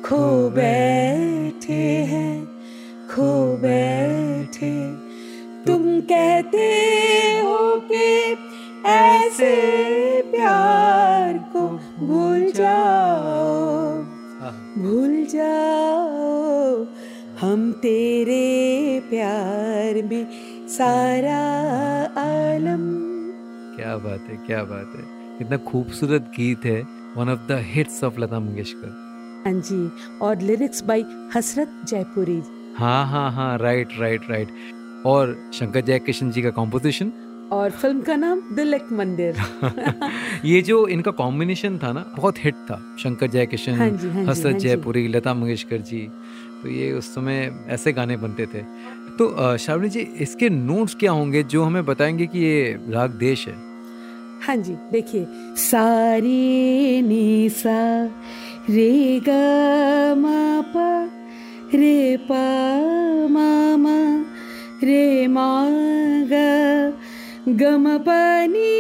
खो 0.03 0.51
बैठे 0.51 1.83
हैं, 2.05 2.47
खो 3.15 3.57
बैठे। 3.57 4.71
तुम 5.67 6.01
कहते 6.01 6.67
हो 7.41 7.81
कि 7.81 8.37
ऐसे 8.87 9.55
प्यार 10.23 11.39
को 11.39 11.61
भूल 12.07 12.53
जाओ 12.53 13.97
भूल 14.79 15.25
जाओ। 15.25 16.87
हम 17.41 17.73
तेरे 17.73 18.45
प्यार 19.11 20.03
में 20.03 20.27
सारा 20.69 21.41
आलम। 22.21 22.85
क्या 23.77 23.97
बात 23.97 24.21
है, 24.31 24.37
क्या 24.37 24.63
बात 24.65 24.93
है। 24.97 25.05
कितना 25.39 25.57
खूबसूरत 25.57 26.23
गीत 26.23 26.65
है। 26.65 26.96
One 27.17 27.29
of 27.29 27.47
the 27.49 27.61
hits 27.67 28.03
of 28.05 28.21
Lata 28.21 28.41
Mangeshkar 28.41 29.05
हाँ 29.47 29.61
जी 29.61 29.91
और 30.23 30.41
लिरिक्स 30.43 30.83
बाय 30.85 31.05
हसरत 31.35 31.81
जयपुरी 31.89 32.41
हाँ 32.77 33.07
हाँ 33.07 33.31
हाँ 33.33 33.57
राइट 33.59 33.89
राइट 33.99 34.31
राइट 34.31 34.49
और 35.07 35.37
शंकर 35.55 35.81
जयकिशन 35.81 36.31
जी 36.31 36.43
का 36.43 36.51
कॉम्पोजिशन 36.51 37.13
और 37.53 37.71
फ़िल्म 37.71 38.01
का 38.03 38.15
नाम 38.17 38.41
दिल 38.57 38.75
एक 38.75 38.93
मंदिर 38.93 39.37
ये 40.45 40.61
जो 40.63 40.87
इनका 40.89 41.11
कॉम्बिनेशन 41.11 41.79
था 41.79 41.93
ना 41.93 42.05
बहुत 42.17 42.45
हिट 42.45 42.55
था. 42.71 42.81
शंकर 42.99 43.27
जयकिशन 43.27 43.79
हाँ 43.79 43.89
जी, 43.91 44.09
हाँ 44.09 44.25
हसरत 44.25 44.53
हाँ 44.53 44.59
जयपुरी 44.59 45.07
लता 45.09 45.35
मंगेशकर 45.35 45.79
जी 45.91 46.01
तो 46.63 46.69
ये 46.69 46.93
उस 46.93 47.15
समय 47.15 47.51
ऐसे 47.69 47.93
गाने 47.93 48.17
बनते 48.17 48.47
थे. 48.47 48.63
तो 49.19 49.57
श्रावणी 49.57 49.89
जी 49.89 50.01
इसके 50.01 50.49
नोट्स 50.49 50.95
क्या 50.95 51.13
होंगे 51.13 51.43
जो 51.43 51.65
हमें 51.65 51.85
बताएँगे 51.87 52.27
कि 52.27 52.39
ये 52.39 52.79
राग 52.89 53.11
देश 53.11 53.47
है? 53.49 53.55
हाँ 54.43 54.57
जी, 54.57 54.77
देखिए। 54.93 55.27
सारी 55.57 57.03
निसा, 57.03 57.81
रे 58.71 59.21
ग 59.29 59.31
मा 60.19 60.57
रे 61.75 62.17
पा 62.17 62.45
मा 63.29 63.77
मा, 63.77 63.97
रे 64.83 65.27
मा 65.27 65.67
ग 66.33 66.35
ग 67.49 67.63
म 67.63 67.99
प 67.99 68.15
नि 68.51 68.71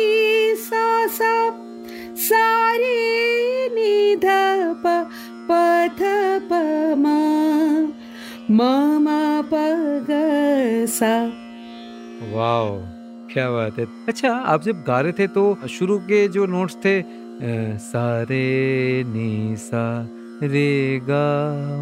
सा 0.58 1.06
सा, 1.06 1.34
सारे 2.16 2.96
नि 3.74 4.16
ध 4.16 4.26
प 4.84 5.10
प 5.50 5.50
थ 5.98 6.02
प 6.50 6.52
मा 6.98 7.18
म 8.50 9.42
प 9.42 9.54
ग 10.08 10.10
सा। 10.86 11.14
वाओ। 12.32 12.95
क्या 13.36 13.50
बात 13.50 13.78
है। 13.78 13.86
अच्छा 14.08 14.32
आप 14.32 14.62
जब 14.62 14.82
गा 14.86 15.00
रहे 15.00 15.12
थे 15.12 15.26
तो 15.28 15.42
शुरू 15.68 15.98
के 16.08 16.26
जो 16.28 16.46
नोट्स 16.46 16.76
थे 16.84 17.00
सारे 17.78 18.44
नी 19.06 19.56
सा 19.56 19.82
रे 20.42 21.00
गा 21.04 21.26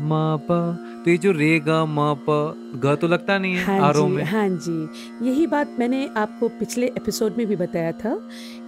मा 0.01 0.25
पा 0.49 0.59
तो 1.05 1.11
ये 1.11 1.17
जो 1.19 1.33
रे 1.33 1.59
गा 1.61 1.85
मा 1.85 2.13
पा 2.29 2.39
गा 2.81 2.95
तो 2.95 3.09
लगता 3.09 3.39
नहीं 3.39 3.55
है 3.55 3.65
हाँ 3.65 3.89
आरोह 3.89 4.09
में? 4.09 4.25
हाँ 4.25 4.49
जी। 4.49 5.29
यही 5.29 5.47
बात 5.47 5.77
मैंने 5.79 6.09
आपको 6.17 6.49
पिछले 6.49 6.87
एपिसोड 6.87 7.39
में 7.39 7.47
भी 7.47 7.57
बताया 7.57 7.93
था 7.93 8.15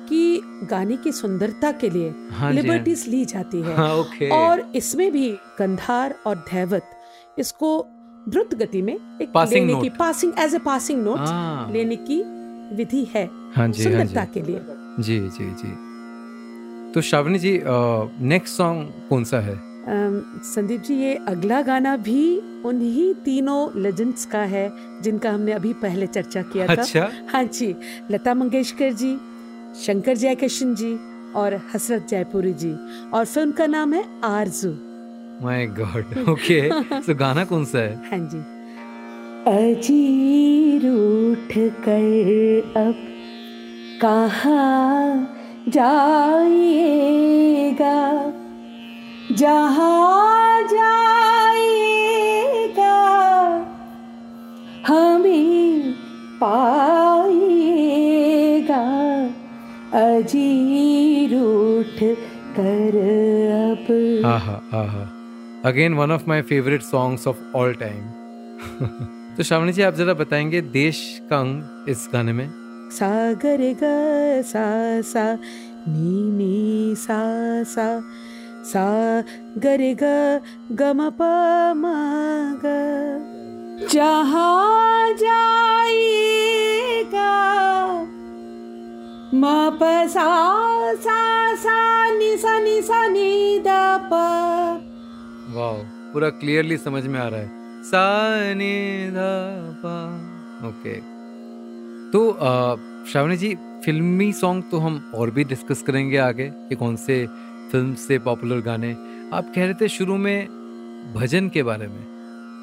कि 0.09 0.40
गाने 0.71 0.97
की 0.97 1.12
सुंदरता 1.12 1.73
के 1.73 1.90
लिए 1.90 2.09
हाँ 2.09 2.28
जी 2.28 2.37
हाँ। 2.37 2.52
लिबर्टीज 2.52 3.05
ली 3.09 3.25
जाती 3.25 3.62
है। 3.62 3.75
हाँ 3.75 3.95
ओके 3.97 4.31
और 4.31 4.64
इसमें 4.76 5.11
भी 5.12 5.28
गंधार 5.59 6.14
और 6.26 6.45
धैवत 6.52 6.90
इसको 7.38 7.87
द्रुत 8.28 8.55
गति 8.55 8.83
में 8.83 8.95
एक 8.95 9.28
Passing 9.37 9.52
लेने 9.52 9.81
की 9.83 9.88
passing 9.99 10.33
as 10.38 10.55
a 10.55 10.59
passing 10.59 11.02
note 11.02 11.73
लेने 11.73 11.97
की 11.97 12.23
विधि 12.73 13.06
है 13.14 13.28
हाँ 13.56 13.68
जी 13.68 13.92
हाँ 13.92 14.04
जी। 14.04 14.14
के 14.35 14.42
लिए। 14.42 14.61
जी 14.99 15.18
जी 15.28 15.50
जी। 15.62 15.75
तो 16.94 17.00
श्रावणी 17.00 17.38
जी 17.38 17.61
नेक्स्ट 18.25 18.56
सॉन्ग 18.56 18.92
कौन 19.08 19.25
सा 19.25 19.40
है? 19.40 19.56
संदीप 20.44 20.82
जी 20.82 20.94
ये 20.94 21.14
अगला 21.28 21.61
गाना 21.62 21.96
भी 21.96 22.23
उन्हीं 22.64 23.12
तीनों 23.25 23.82
लेजेंड्स 23.82 24.25
का 24.26 24.42
है 24.54 24.70
जिनका 25.02 25.30
हमने 25.30 25.52
अभी 25.52 25.73
पहले 25.82 26.06
चर्चा 26.08 26.42
किया 26.42 26.66
था। 26.66 26.73
अच्छा। 26.73 27.11
हाँ 27.32 27.44
जी 27.44 27.75
लता 28.11 28.35
मंगेशकर 28.35 28.92
जी 28.92 29.16
शंकर 29.85 30.16
जयकिशन 30.16 30.75
जी 30.75 30.92
और 31.37 31.61
हसरत 31.75 32.06
जयपुरी 32.11 32.52
जी। 32.54 32.75
और 33.14 33.25
फ़िल्म 33.25 33.50
का 33.52 33.66
नाम 33.66 33.92
है 33.94 34.04
आरज़ू। 34.25 34.70
माय 35.42 35.66
गॉड 35.78 36.18
ओके 36.28 36.61
तो 37.00 37.14
गाना 37.14 37.44
कौन 37.44 37.64
सा 37.64 37.78
है? 37.78 37.94
हाँ 38.11 38.18
जी। 38.28 38.38
अजीर 39.49 40.85
उठ 40.91 41.53
कर 41.85 42.73
अब 42.76 42.95
कहाँ 44.03 45.03
जाइएगा? 45.69 47.12
जहाँ 49.33 50.62
जाइएगा, 50.62 51.87
हमें 54.87 55.93
पाइएगा। 56.43 57.62
अजीर 60.03 61.35
उठ 61.37 61.99
कर 62.59 62.97
अब। 63.73 63.87
आहा 64.26 64.57
आहा। 64.81 65.05
Again 65.65 65.95
one 65.95 66.11
of 66.11 66.25
my 66.29 66.43
favourite 66.43 66.83
songs 66.83 67.26
of 67.26 67.41
all 67.57 67.73
time 67.75 68.03
तो 69.37 69.43
श्रावणी 69.43 69.73
जी 69.73 69.83
आप 69.83 69.95
जरा 69.95 70.14
बताएँगे 70.14 70.61
देश 70.75 70.99
का 71.31 71.38
अंग 71.38 71.88
इस 71.88 72.09
गाने 72.12 72.33
में। 72.33 72.49
सा 72.90 73.33
ग 73.45 73.47
सा 74.49 75.00
सा 75.02 75.38
नी 75.88 76.31
नी 76.37 76.95
सा 76.97 77.19
सा 77.64 78.02
सा 78.64 78.85
ग 79.59 79.66
रे 79.81 79.95
ग 80.02 80.05
ग 80.73 80.83
म 80.97 81.11
प 81.19 81.21
म 81.76 81.85
ग। 82.64 82.66
जहाँ 83.93 85.12
जाइएगा 85.21 87.35
म 89.35 89.45
प 89.76 89.78
सा 90.16 90.28
सा 91.05 91.21
सा 91.66 91.78
नि 92.16 92.31
सा 92.38 92.59
नि 92.59 92.76
सा 92.88 93.00
नि 93.09 93.61
द 93.66 93.69
प। 94.09 94.12
वाह 95.52 95.76
पूरा 96.12 96.28
क्लियरली 96.40 96.76
समझ 96.78 97.07
में 97.07 97.21
आ 97.21 97.28
रहा 97.28 97.40
है। 97.40 97.65
सा 97.87 98.07
नि 98.55 99.11
धा 99.14 99.33
पा 99.83 99.97
ओके। 100.69 100.95
तो 102.12 102.21
श्रावणी 103.11 103.37
जी 103.37 103.55
फिल्मी 103.85 104.33
सॉन्ग 104.33 104.64
तो 104.71 104.78
हम 104.78 104.95
और 105.14 105.31
भी 105.31 105.45
डिस्कस 105.45 105.83
करेंगे 105.83 106.16
आगे 106.19 106.50
कि 106.69 106.75
कौन 106.75 106.97
से 106.97 107.26
फ़िल्म 107.73 107.95
से 107.97 108.19
पॉपुलर 108.21 108.61
गाने। 108.62 108.93
आप 109.33 109.52
कह 109.55 109.64
रहे 109.64 109.75
थे 109.75 109.88
शुरू 109.88 110.16
में 110.16 111.12
भजन 111.14 111.49
के 111.49 111.62
बारे 111.62 111.87
में 111.88 112.05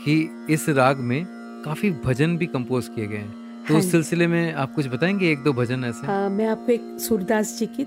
कि 0.03 0.15
इस 0.50 0.68
राग 0.72 0.98
में 1.01 1.25
काफ़ी 1.65 1.92
भजन 2.06 2.38
भी 2.38 2.46
कंपोज 2.48 2.88
किए 2.88 3.08
गए 3.08 3.18
हैं। 3.18 3.65
तो 3.68 3.74
हाँ 3.74 3.80
उस 3.80 3.92
सिलसिले 3.92 4.27
में 4.27 4.53
आप 4.53 4.74
कुछ 4.75 4.88
बताएँगे 4.88 5.32
एक 5.32 5.44
दो 5.44 5.53
भजन 5.53 5.84
ऐसे? 5.86 6.08
आ, 6.08 6.30
मैं 6.30 6.48
आपको 6.48 6.72
एक 6.72 6.98
सूरदास 7.00 7.58
जी 7.60 7.65
की 7.65 7.84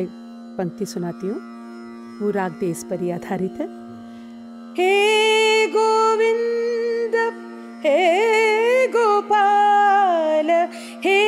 एक 0.00 0.08
पंक्ति 0.58 0.86
सुनाती 0.86 1.26
हूँ। 1.26 1.40
वो 2.20 2.30
राग 2.30 2.52
देश 2.60 2.84
पर 2.90 3.00
ही 3.00 3.10
आधारित 3.10 3.60
है। 3.60 3.68
हे 4.78 5.25
गोविंद 6.16 7.14
हे 7.84 8.86
गोपाल 8.92 10.50
हे 11.04 11.20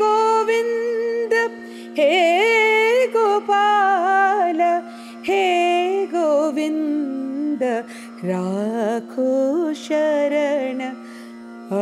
गोविंद 0.00 1.34
हे 1.98 3.06
गोपाल 3.14 4.60
हे 5.28 5.44
गोविंद 6.14 7.62
राखो 8.24 9.32
शरण 9.86 10.80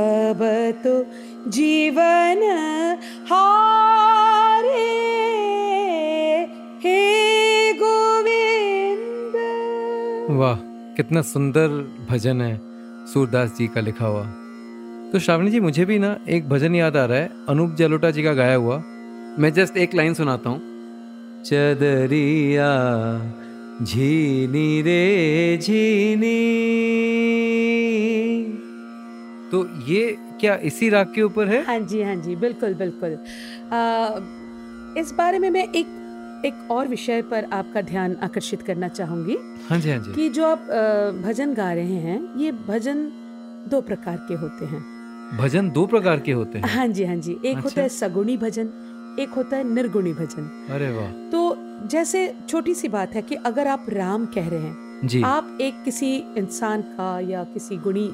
अब 0.01 0.43
तो 0.85 0.95
जीवन 1.57 2.43
हारे 3.31 3.66
कितना 10.97 11.21
सुंदर 11.23 11.69
भजन 12.11 12.41
है 12.41 12.61
सूरदास 13.07 13.57
जी 13.59 13.67
का 13.67 13.81
लिखा 13.81 14.07
हुआ। 14.07 14.23
तो 15.13 15.19
श्रावणी 15.19 15.51
जी 15.51 15.61
मुझे 15.61 15.85
भी 15.85 15.99
ना 15.99 16.17
एक 16.29 16.49
भजन 16.49 16.75
याद 16.75 16.97
आ 16.97 17.05
रहा 17.05 17.19
है 17.19 17.31
अनूप 17.49 17.75
जलोटा 17.75 18.11
जी 18.11 18.23
का 18.23 18.33
गाया 18.33 18.55
हुआ। 18.55 18.77
मैं 19.39 19.53
जस्ट 19.53 19.77
एक 19.77 19.95
लाइन 19.95 20.15
सुनाता 20.15 20.51
हूँ। 20.51 20.61
चदरिया 21.43 22.71
झीनी 23.85 24.83
रे 24.83 25.59
झीनी। 25.63 26.39
तो 29.51 29.67
ये 29.89 30.17
क्या 30.41 30.55
इसी 30.63 30.89
राग 30.89 31.13
के 31.15 31.23
ऊपर 31.23 31.49
है? 31.49 31.63
हाँ 31.65 31.79
जी 31.81 32.03
हाँ 32.03 32.17
जी 32.17 32.37
बिल्कुल 32.37 32.75
बिल्कुल। 32.75 33.19
आ, 33.73 34.11
इस 35.01 35.15
बारे 35.19 35.39
में 35.39 35.51
मैं 35.51 35.69
एक 35.73 35.87
एक 36.45 36.71
और 36.71 36.89
विषय 36.89 37.23
पर 37.23 37.45
आपका 37.53 37.81
ध्यान 37.83 38.17
आकर्षित 38.23 38.63
करना 38.63 38.89
चाहूँगी 38.89 39.37
हाँ 39.69 39.79
जी 39.81 39.91
हाँ 39.91 39.99
जी। 39.99 40.13
कि 40.13 40.29
जो 40.29 40.47
आप 40.47 40.67
भजन 41.25 41.55
गा 41.55 41.73
रहे 41.73 41.97
हैं 42.01 42.19
ये 42.39 42.53
भजन 42.69 43.09
दो 43.71 43.81
प्रकार 43.81 44.17
के 44.29 44.35
होते 44.35 44.65
हैं। 44.65 44.81
भजन 45.39 45.71
दो 45.71 45.87
प्रकार 45.87 46.21
के 46.21 46.33
होते 46.33 46.59
हैं? 46.59 46.69
हाँ 46.69 46.87
जी 46.89 47.05
हाँ 47.05 47.17
जी। 47.17 47.33
एक 47.33 47.39
अच्छा? 47.47 47.61
होता 47.61 47.69
अच्छा। 47.69 47.83
है 47.83 47.89
सगुणी 47.89 48.37
भजन 48.37 48.73
एक 49.21 49.31
होता 49.37 49.57
है 49.57 49.65
निर्गुणी 49.65 50.13
भजन। 50.13 50.51
अरे 50.71 50.91
वाह। 50.93 51.11
तो 51.31 51.57
जैसे 51.89 52.33
छोटी 52.49 52.75
सी 52.75 52.89
बात 52.89 53.15
है 53.15 53.23
कि 53.23 53.35
अगर 53.47 53.69
आप 53.69 53.87
राम 53.91 54.27
कह 54.27 54.49
रहे 54.49 54.61
हैं 54.61 55.07
जी। 55.09 55.23
आप 55.23 55.59
एक 55.61 55.83
किसी 55.85 56.15
इंसान 56.39 56.83
का 56.93 57.19
या 57.21 57.45
किसी 57.45 57.77
गुणी 57.79 58.11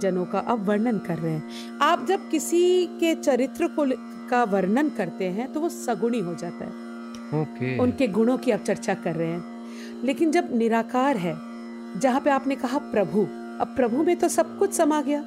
जनों 0.00 0.24
का 0.24 0.38
आप 0.38 0.64
वर्णन 0.66 0.98
कर 0.98 1.18
रहे 1.18 1.32
हैं। 1.32 1.78
आप 1.82 2.06
जब 2.08 2.30
किसी 2.30 2.86
के 3.00 3.14
चरित्र 3.14 3.66
को 3.78 3.86
का 4.30 4.42
वर्णन 4.44 4.88
करते 4.88 5.24
हैं 5.30 5.52
तो 5.52 5.60
वो 5.60 5.68
सगुणी 5.68 6.20
हो 6.20 6.34
जाता 6.34 6.64
है। 6.64 6.83
ओके। 7.32 7.78
उनके 7.78 8.08
गुणों 8.08 8.36
की 8.38 8.50
आप 8.50 8.62
चर्चा 8.62 8.94
कर 8.96 9.14
रहे 9.14 9.28
हैं। 9.28 10.02
लेकिन 10.04 10.30
जब 10.30 10.48
निराकार 10.56 11.16
है 11.16 11.34
जहाँ 12.00 12.20
पे 12.20 12.30
आपने 12.30 12.56
कहा 12.56 12.78
प्रभु 12.90 13.22
अब 13.60 13.74
प्रभु 13.76 14.02
में 14.02 14.16
तो 14.16 14.28
सब 14.28 14.58
कुछ 14.58 14.72
समा 14.72 15.00
गया। 15.02 15.20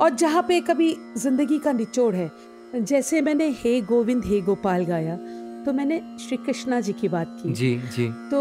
और 0.00 0.14
जहाँ 0.14 0.42
पे 0.42 0.60
कभी 0.60 0.94
ज़िंदगी 1.16 1.58
का 1.58 1.72
निचोड़ 1.72 2.14
है 2.14 2.30
जैसे 2.74 3.20
मैंने 3.20 3.48
हे 3.58 3.80
गोविंद 3.82 4.24
हे 4.24 4.40
गोपाल 4.40 4.84
गाया 4.84 5.16
तो 5.64 5.72
मैंने 5.72 6.00
श्री 6.20 6.36
कृष्णा 6.36 6.80
जी 6.80 6.92
की 6.92 7.08
बात 7.08 7.36
की। 7.42 7.52
जी 7.52 7.74
जी। 7.96 8.08
तो 8.30 8.40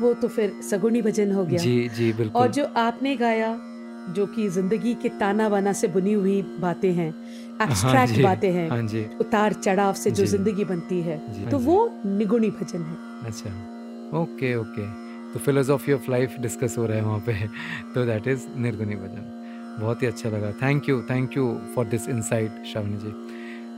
वो 0.00 0.12
तो 0.14 0.28
फिर 0.28 0.52
सगुणी 0.70 1.02
भजन 1.02 1.32
हो 1.32 1.44
गया। 1.44 1.58
जी 1.58 1.88
जी 1.88 2.12
बिल्कुल। 2.12 2.42
और 2.42 2.48
जो 2.48 2.64
आपने 2.76 3.14
गाया 3.16 3.52
जो 4.08 4.26
कि 4.26 4.48
ज़िंदगी 4.48 4.94
के 4.94 5.08
ताना 5.20 5.48
बाना 5.48 5.72
से 5.72 5.88
बुनी 5.88 6.12
हुई 6.12 6.40
बातें 6.60 6.92
हैं 6.92 7.10
हाँ 7.60 7.66
एब्स्ट्रैक्ट 7.68 8.12
जी, 8.14 8.22
बातें 8.22 8.50
हैं 8.52 8.68
हाँ 8.70 8.78
उतार 9.20 9.52
चढ़ाव 9.52 9.92
से 9.94 10.10
जो 10.10 10.24
ज़िंदगी 10.26 10.64
बनती 10.64 11.00
है 11.00 11.18
तो 11.50 11.58
हाँ 11.58 11.66
वो 11.66 11.90
निगुणी 12.06 12.50
भजन 12.50 12.82
है। 12.82 12.96
अच्छा 13.26 13.50
ओके 14.20 14.54
ओके। 14.56 14.86
तो 15.32 15.38
फिलोसॉफी 15.38 15.92
ऑफ़ 15.92 16.10
लाइफ 16.10 16.36
डिस्कस 16.40 16.74
हो 16.78 16.86
रहा 16.86 16.96
है 16.96 17.02
वहाँ 17.04 17.22
पे 17.26 17.34
तो 17.94 18.04
दैट 18.06 18.26
इज़ 18.28 18.46
निर्गुणी 18.56 18.94
भजन। 18.94 19.36
बहुत 19.80 20.02
ही 20.02 20.06
अच्छा 20.06 20.28
लगा। 20.28 20.50
Thank 20.62 20.88
you 20.88 21.00
thank 21.10 21.36
you 21.36 21.60
for 21.74 21.86
this 21.86 22.08
insight 22.08 22.62
Shravani 22.72 22.96
ji. 22.96 23.12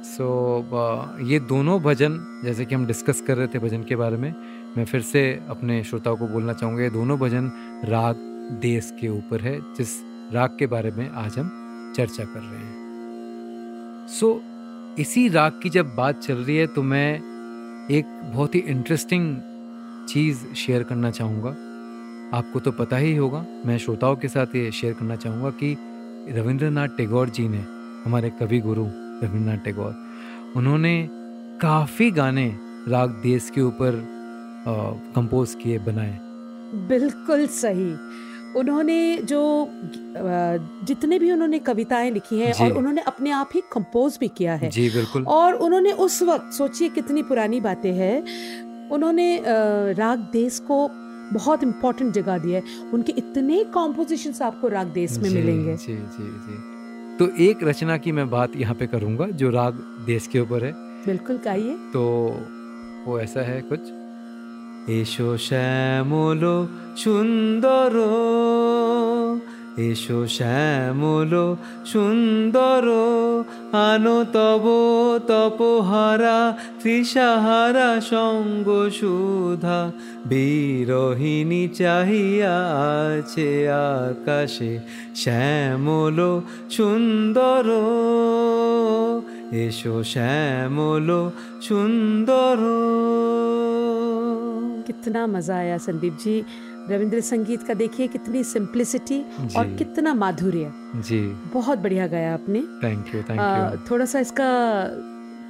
So 0.05 0.25
so, 0.63 1.29
ये 1.31 1.39
दोनों 1.41 1.81
भजन 1.81 2.19
जैसे 2.45 2.65
कि 2.65 2.75
हम 2.75 2.87
डिस्कस 2.87 3.21
कर 3.27 3.37
रहे 3.37 3.47
थे 3.47 3.59
भजन 3.59 3.83
के 3.83 3.97
बारे 3.97 4.17
में 4.17 4.35
मैं 4.77 4.85
फिर 4.85 5.01
से 5.03 5.23
अपने 5.49 5.83
श्रोताओं 5.85 6.17
को 6.17 6.27
बोलना 6.29 6.53
चाहूँगा 6.53 6.83
ये 6.83 6.91
दोनों 6.91 7.19
भजन 7.19 7.51
राग 7.85 8.17
देश 8.63 8.93
के 9.01 9.09
ऊपर 9.09 9.41
है 9.41 9.59
जिस 9.77 9.95
राग 10.33 10.57
के 10.59 10.67
बारे 10.67 10.91
में 10.91 11.09
आज 11.11 11.39
हम 11.39 11.49
चर्चा 11.97 12.25
कर 12.25 12.41
रहे 12.41 12.59
हैं। 12.59 14.07
सो 14.11 14.27
so, 14.27 15.01
इसी 15.01 15.29
राग 15.29 15.59
की 15.63 15.71
जब 15.71 15.95
बात 15.97 16.21
चल 16.21 16.35
रही 16.35 16.57
है 16.57 16.67
तो 16.67 16.83
मैं 16.83 17.09
एक 17.91 18.07
बहुत 18.35 18.55
ही 18.55 18.61
इंटरेस्टिंग 18.61 19.37
चीज़ 20.09 20.45
शेयर 20.57 20.83
करना 20.83 21.11
चाहूँगा। 21.11 21.51
आपको 22.39 22.61
तो 22.61 22.73
पता 22.73 22.97
ही 22.97 23.15
होगा 23.17 23.45
मैं 23.67 23.79
श्रोताओं 23.79 24.17
के 24.17 24.29
साथ 24.29 24.55
ये 24.57 24.71
शेयर 24.73 24.95
करना 24.95 25.17
चाहूँगा 25.17 25.51
कि 25.63 25.77
रविंद्रनाथ 26.31 26.97
टैगोर 26.97 27.31
जी 27.31 27.49
ने 27.49 27.65
हमारे 28.05 28.31
कवि 28.41 28.61
गुरु 28.61 28.85
रविंद्रनाथ 28.85 29.65
टैगोर 29.65 29.95
उन्होंने 30.57 31.09
काफ़ी 31.61 32.11
गाने 32.11 32.49
राग 32.89 33.11
देश 33.23 33.51
के 33.51 33.61
ऊपर 33.61 34.03
कंपोज 35.15 35.55
किए 35.63 35.79
बनाए। 35.79 36.19
बिल्कुल 36.89 37.47
सही। 37.53 37.93
उन्होंने 38.57 39.17
जो 39.25 39.41
जितने 40.87 41.19
भी 41.19 41.31
उन्होंने 41.33 41.59
कविताएँ 41.59 42.11
लिखी 42.11 42.39
हैं 42.39 42.53
और 42.55 42.73
उन्होंने 42.73 43.01
अपने 43.03 43.31
आप 43.31 43.51
ही 43.55 43.61
कंपोज 43.73 44.19
भी 44.21 44.29
किया 44.29 44.55
है। 44.55 44.71
जी 44.71 44.89
बिल्कुल। 44.91 45.25
और 45.27 45.55
उन्होंने 45.55 45.93
उस 45.93 46.23
वक्त 46.23 46.53
सोचिए 46.55 46.89
कितनी 46.89 47.23
पुरानी 47.23 47.61
बातें 47.61 47.93
हैं 47.93 48.91
उन्होंने 48.91 49.29
राग 49.95 50.19
देश 50.33 50.59
को 50.59 50.89
बहुत 51.33 51.63
इम्पोर्टेंट 51.63 52.13
जगह 52.15 52.39
दिया 52.39 52.59
है। 52.59 52.91
उनके 52.95 53.13
इतने 53.13 53.63
कॉम्पोजिशन 53.75 54.45
आपको 54.45 54.69
राग 54.69 54.87
देश 54.93 55.19
में 55.19 55.29
जी, 55.29 55.35
मिलेंगे। 55.35 55.77
जी 55.77 55.95
जी 55.95 56.29
जी। 56.47 57.17
तो 57.19 57.29
एक 57.43 57.65
रचना 57.65 57.97
की 57.97 58.13
मैं 58.13 58.29
बात 58.31 58.57
यहाँ 58.57 58.75
पे 58.75 58.87
करूँगा 58.87 59.27
जो 59.27 59.51
राग 59.51 59.75
देश 60.07 60.27
के 60.27 60.41
ऊपर 60.41 60.65
है। 60.65 60.73
बिल्कुल 61.07 61.39
गाइए। 61.45 61.77
तो 61.93 62.03
वो 63.07 63.19
ऐसा 63.21 63.41
है 63.41 63.61
कुछ। 63.63 63.81
এসো 64.89 65.31
শ্যামল 65.39 66.43
সুন্দর, 66.97 67.95
এসো 69.89 70.21
শ্যামল 70.27 71.33
সুন্দর, 71.85 72.85
আনো 73.89 74.19
তব 74.33 74.65
তপহারা 75.29 76.39
তৃষাহারা 76.83 77.91
সঙ্গ 78.13 78.69
সুধা, 78.99 79.81
বিরহিণী 80.27 81.65
চাহিয়া 81.79 82.57
আছে 83.17 83.51
আকাশে 83.71 84.73
শ্যামল 85.15 86.19
সুন্দর, 86.71 87.67
এসো 89.65 89.97
শ্যামল 90.03 91.09
সুন্দর। 91.61 92.61
कितना 95.03 95.27
मज़ा 95.27 95.57
आया 95.57 95.79
संदीप 95.79 96.19
जी। 96.25 96.45
रविंद्र 96.91 97.21
संगीत 97.21 97.63
का 97.63 97.75
देखिए 97.75 98.07
कितनी 98.09 98.43
सिंप्लिसिटी 98.45 99.21
और 99.59 99.75
कितना 99.79 100.15
माधुर्य। 100.15 100.73
जी। 101.09 101.21
बहुत 101.55 101.79
बढ़िया 101.79 102.07
गाया 102.07 102.33
आपने। 102.35 102.61
थैंक 102.83 103.15
यू 103.15 103.23
थैंक 103.23 103.41
यू 103.41 103.79
थोड़ा 103.91 104.05
सा 104.05 104.21
इसका 104.21 104.49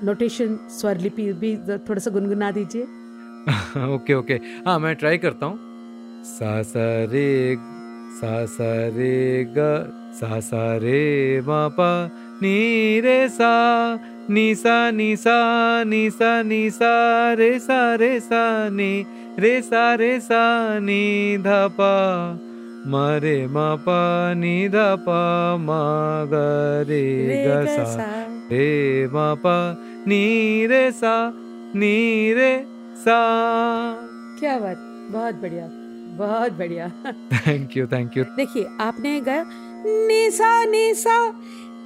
नोटेशन 0.05 0.59
स्वर 0.81 0.99
लिपि 0.99 1.33
भी 1.41 1.57
थोड़ा 1.89 1.99
सा 1.99 2.11
गुनगुना 2.11 2.51
दीजिए। 2.51 2.83
ओके 3.95 4.15
ओके 4.15 4.35
हाँ 4.67 4.79
मैं 4.79 4.95
ट्राई 4.97 5.19
करता 5.19 5.47
हूँ। 5.47 5.59
सा 6.25 6.63
सा 6.63 6.87
रे 7.13 7.57
सा 8.21 8.45
सा 8.47 8.73
रे 8.97 9.45
ग 9.57 9.69
सा 10.21 10.41
सा 10.41 10.65
रे 10.77 11.41
मा 11.47 11.67
पा 11.79 11.91
नी 12.43 13.01
रे 13.01 13.29
सा 13.29 13.53
नी 14.31 14.55
सा 14.55 14.91
नी 14.91 15.15
सा 15.17 15.39
नी 15.85 16.09
सा 16.11 16.43
नी 16.43 16.69
सा 16.71 16.93
रे 17.39 17.59
सा 17.59 17.95
रे 17.95 18.19
सा 18.21 18.43
नी 18.73 18.93
रे 19.39 19.61
सा 19.63 19.83
रे 19.95 20.19
सा 20.21 20.79
नी 20.79 21.37
धा 21.45 21.67
पा 21.79 21.93
मा 22.87 23.05
रे 23.19 23.47
मा 23.47 23.75
पा 23.85 24.01
नी 24.35 24.69
धा 24.69 24.95
पा 25.07 25.21
मा 25.57 25.79
ग 26.33 26.41
रे 26.89 27.05
ग 27.47 27.67
सा 27.67 27.85
सा। 27.93 28.07
रे 28.51 29.07
मा 29.13 29.35
पा 29.45 29.57
नी 30.07 30.67
रे 30.67 30.91
सा 30.93 31.15
नी 31.75 31.97
रे 32.35 32.53
सा। 33.05 33.19
क्या 34.41 34.59
बात 34.59 34.79
बहुत 35.13 35.35
बढ़िया 35.43 35.69
बहुत 36.19 36.53
बढ़िया। 36.59 36.89
थैंक 37.47 37.77
यू 37.77 37.87
थैंक 37.93 38.17
यू 38.17 38.25
देखिए 38.37 38.67
आपने 38.81 39.21
गाया 39.21 39.45
निसा 40.09 40.65
निसा 40.65 41.19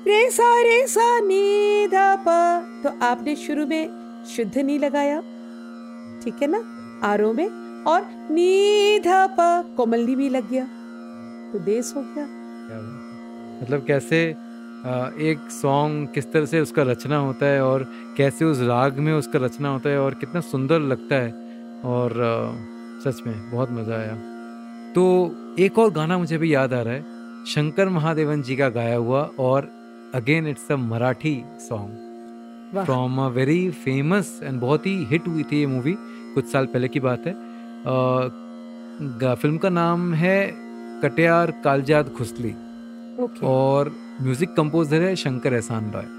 रे 0.07 0.31
सा 0.31 0.51
रे 0.63 0.87
सा 0.87 1.09
नी 1.21 1.87
धा 1.93 2.15
पा। 2.27 2.41
तो 2.83 2.99
आपने 3.07 3.37
शुरू 3.37 3.67
में 3.67 3.85
शुद्ध 4.37 4.57
नी 4.59 4.79
लगाया 4.79 5.21
ठीक 6.25 6.43
है 6.43 6.49
ना? 6.51 6.63
आरो 7.05 7.33
में 7.33 7.49
और 7.87 8.07
नी 8.31 8.99
धा 8.99 9.27
पा 9.27 9.63
कोमल 9.77 10.01
नी 10.01 10.17
भी 10.17 10.29
लग 10.29 10.51
गया। 10.51 10.65
तो 11.53 11.59
देश 11.59 11.93
हो 11.97 12.03
गया। 12.07 12.25
मतलब 13.63 13.85
कैसे 13.87 14.23
एक 15.23 15.49
सॉन्ग 15.53 16.09
किस 16.09 16.33
तरह 16.33 16.47
से 16.47 16.61
उसका 16.61 16.83
रचना 16.83 17.17
होता 17.17 17.47
है 17.47 17.63
और 17.65 17.87
कैसे 18.17 18.45
उस 18.45 18.61
राग 18.61 18.99
में 18.99 19.13
उसका 19.13 19.39
रचना 19.39 19.69
होता 19.69 19.91
है 19.91 20.01
और 20.01 20.15
कितना 20.15 20.41
सुंदर 20.41 20.81
लगता 20.83 21.15
है। 21.15 21.31
और 21.85 22.13
सच 23.05 23.23
में 23.27 23.51
बहुत 23.51 23.71
मज़ा 23.71 23.95
आया। 23.95 24.15
तो 24.95 25.05
एक 25.59 25.79
और 25.79 25.91
गाना 25.91 26.19
मुझे 26.19 26.39
भी 26.39 26.55
याद 26.55 26.73
आ 26.75 26.81
रहा 26.81 26.95
है। 26.95 27.45
शंकर 27.47 27.89
महादेवन 27.89 28.43
जी 28.43 28.57
का 28.57 28.69
गाया 28.69 28.97
हुआ 28.97 29.31
और 29.39 29.69
again 30.15 30.47
it's 30.47 30.71
a 30.73 30.77
Marathi 30.77 31.43
song 31.61 32.85
from 32.85 33.19
a 33.21 33.29
very 33.29 33.71
famous 33.85 34.41
and 34.43 34.61
बहुत 34.61 34.87
ही 34.87 34.95
हिट 35.05 35.29
हुई 35.29 35.43
थी 35.43 35.61
ये 35.61 35.67
मूवी 35.67 35.97
कुछ 36.37 36.53
साल 36.53 36.67
पहले 36.67 36.89
की 36.89 37.01
बात 37.01 37.27
है। 37.27 37.35
गा- 39.23 39.37
फ़िल्म 39.39 39.57
का 39.59 39.69
नाम 39.69 40.13
है 40.15 40.39
कटियार 41.03 41.51
कालजाद 41.65 42.09
खुसली। 42.19 42.51
ओके। 43.25 43.47
और 43.47 43.93
म्यूज़िक 44.23 44.55
कंपोजर 44.55 45.03
है 45.03 45.15
शंकर 45.17 45.53
एहसान 45.53 45.91
रॉय। 45.95 46.15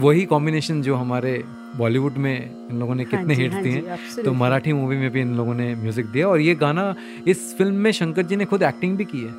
वाह। 0.00 0.24
कॉम्बिनेशन 0.26 0.82
जो 0.82 0.94
हमारे 0.94 1.32
बॉलीवुड 1.76 2.16
में 2.24 2.34
इन 2.70 2.78
लोगों 2.80 2.94
ने 2.94 3.02
हाँ 3.02 3.10
कितने 3.10 3.34
हिट 3.34 3.52
हाँ 3.52 3.62
दिए 3.62 3.72
हैं 3.72 4.24
तो 4.24 4.32
मराठी 4.32 4.72
मूवी 4.72 4.96
में 4.96 5.10
भी 5.10 5.20
इन 5.20 5.34
लोगों 5.36 5.54
ने 5.54 5.74
म्यूज़िक 5.74 6.06
दिया। 6.06 6.28
और 6.28 6.40
ये 6.40 6.54
गाना 6.54 6.94
इस 7.28 7.54
फ़िल्म 7.58 7.74
में 7.74 7.90
शंकर 7.92 8.22
जी 8.22 8.36
ने 8.36 8.44
खुद 8.44 8.62
एक्टिंग 8.62 8.96
भी 8.96 9.04
की 9.04 9.20
है। 9.20 9.32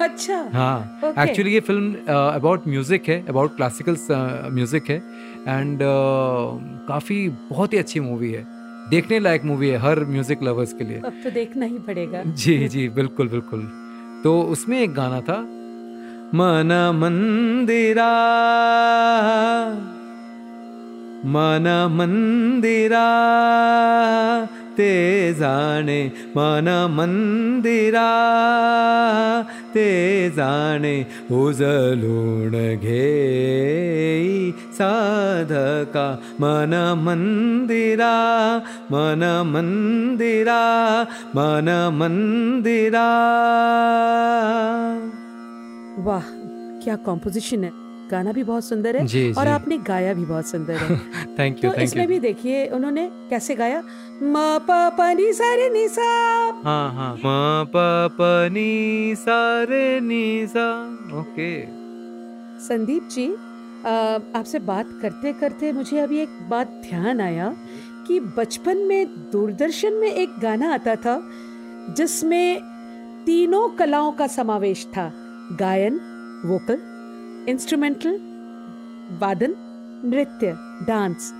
अच्छा। 0.00 0.36
हाँ 0.54 1.00
Okay. 1.00 1.28
एक्चुअली 1.28 1.52
ये 1.54 1.60
फ़िल्म 1.60 1.94
अबाउट 2.16 2.66
म्यूज़िक 2.68 3.08
है 3.08 3.24
अबाउट 3.28 3.56
क्लासिकल 3.56 3.96
म्यूज़िक 4.52 4.90
है। 4.90 4.96
एंड 5.48 5.78
काफ़ी 6.88 7.28
बहुत 7.50 7.72
ही 7.72 7.78
अच्छी 7.78 8.00
मूवी 8.00 8.30
है। 8.32 8.42
देखने 8.90 9.18
लायक 9.18 9.44
मूवी 9.44 9.68
है 9.68 9.78
हर 9.78 10.04
म्यूज़िक 10.04 10.42
लवर्स 10.42 10.72
के 10.72 10.84
लिए। 10.84 11.00
अब 11.06 11.20
तो 11.24 11.30
देखना 11.30 11.66
ही 11.66 11.78
पड़ेगा। 11.78 12.22
जी 12.26 12.56
जी 12.68 12.88
बिल्कुल 12.88 13.28
बिल्कुल। 13.28 13.60
तो 14.24 14.40
उसमें 14.52 14.80
एक 14.80 14.94
गाना 14.94 15.20
था 15.20 15.38
मन 16.34 16.72
मंदिरा 16.94 18.10
मन 21.26 21.66
मंदिरा 21.90 23.06
ते 24.80 25.34
जाणे 25.34 26.12
मन 26.36 26.68
मंदिरा, 26.90 28.08
ते 29.74 30.30
जाने 30.30 31.06
उजलून 31.30 32.52
घे 32.76 33.10
साधका। 34.72 36.22
मन 36.40 36.72
मंदिरा 36.98 38.14
मन 38.92 39.42
मंदिरा 39.46 40.62
मन 41.36 41.68
मंदिरा। 41.92 43.06
वाह, 45.98 46.24
क्या 46.84 46.96
कॉम्पोजिशन 46.96 47.64
है। 47.64 47.89
गाना 48.10 48.32
भी 48.32 48.42
बहुत 48.42 48.64
सुंदर 48.64 48.96
है 48.96 49.04
जी, 49.06 49.32
और 49.32 49.44
जी। 49.44 49.50
आपने 49.50 49.78
गाया 49.78 50.14
भी 50.14 50.24
बहुत 50.24 50.46
सुंदर 50.46 50.74
है। 50.74 50.98
थैंक 51.38 51.64
यू 51.64 51.70
तो 51.70 51.80
इसमें 51.80 52.06
भी 52.08 52.18
देखिए 52.20 52.66
उन्होंने 52.68 53.08
कैसे 53.30 53.54
गाया 53.54 53.82
म 54.22 54.34
प 54.68 54.78
प 54.98 55.12
नि 55.18 55.32
सा 55.32 55.54
रे 55.54 55.68
नि 55.70 55.86
सा 55.88 56.08
हाँ 56.64 56.92
हाँ। 56.94 57.14
म 57.16 57.66
प 57.74 57.84
प 58.18 58.48
नी 58.52 59.14
सा 59.16 59.38
रे 59.70 60.00
नी 60.00 60.46
सा 60.46 60.66
ओके। 61.20 61.52
संदीप 62.66 63.08
जी 63.12 63.28
आपसे 64.38 64.58
बात 64.58 64.88
करते 65.02 65.32
करते 65.32 65.72
मुझे 65.72 65.98
अभी 65.98 66.18
एक 66.18 66.38
बात 66.50 66.80
ध्यान 66.88 67.20
आया 67.20 67.54
कि 68.08 68.18
बचपन 68.36 68.78
में 68.88 69.06
दूरदर्शन 69.32 69.92
में 69.92 70.10
एक 70.10 70.38
गाना 70.42 70.72
आता 70.74 70.96
था 70.96 71.20
जिसमें 71.96 72.60
तीनों 73.26 73.68
कलाओं 73.68 74.12
का 74.12 74.26
समावेश 74.26 74.86
था 74.96 75.10
गायन 75.58 76.00
वोकल 76.44 76.78
इंस्ट्रूमेंटल 77.48 78.18
वादन 79.20 79.54
नृत्य 80.04 80.52
डांस 80.86 81.32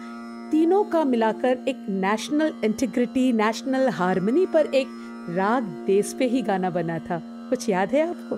तीनों 0.51 0.85
का 0.85 1.05
मिलाकर 1.05 1.59
एक 1.69 1.87
नेशनल 1.89 2.53
इंटीग्रिटी 2.65 3.33
नेशनल 3.33 3.89
हारमोनी 3.89 4.47
पर 4.47 4.67
एक 4.75 4.89
राग 5.37 5.63
देश 5.87 6.15
पे 6.19 6.27
ही 6.27 6.43
गाना 6.43 6.71
बना 6.71 6.99
था। 6.99 7.21
कुछ 7.51 7.69
याद 7.69 7.91
है 7.93 8.09
आपको? 8.09 8.37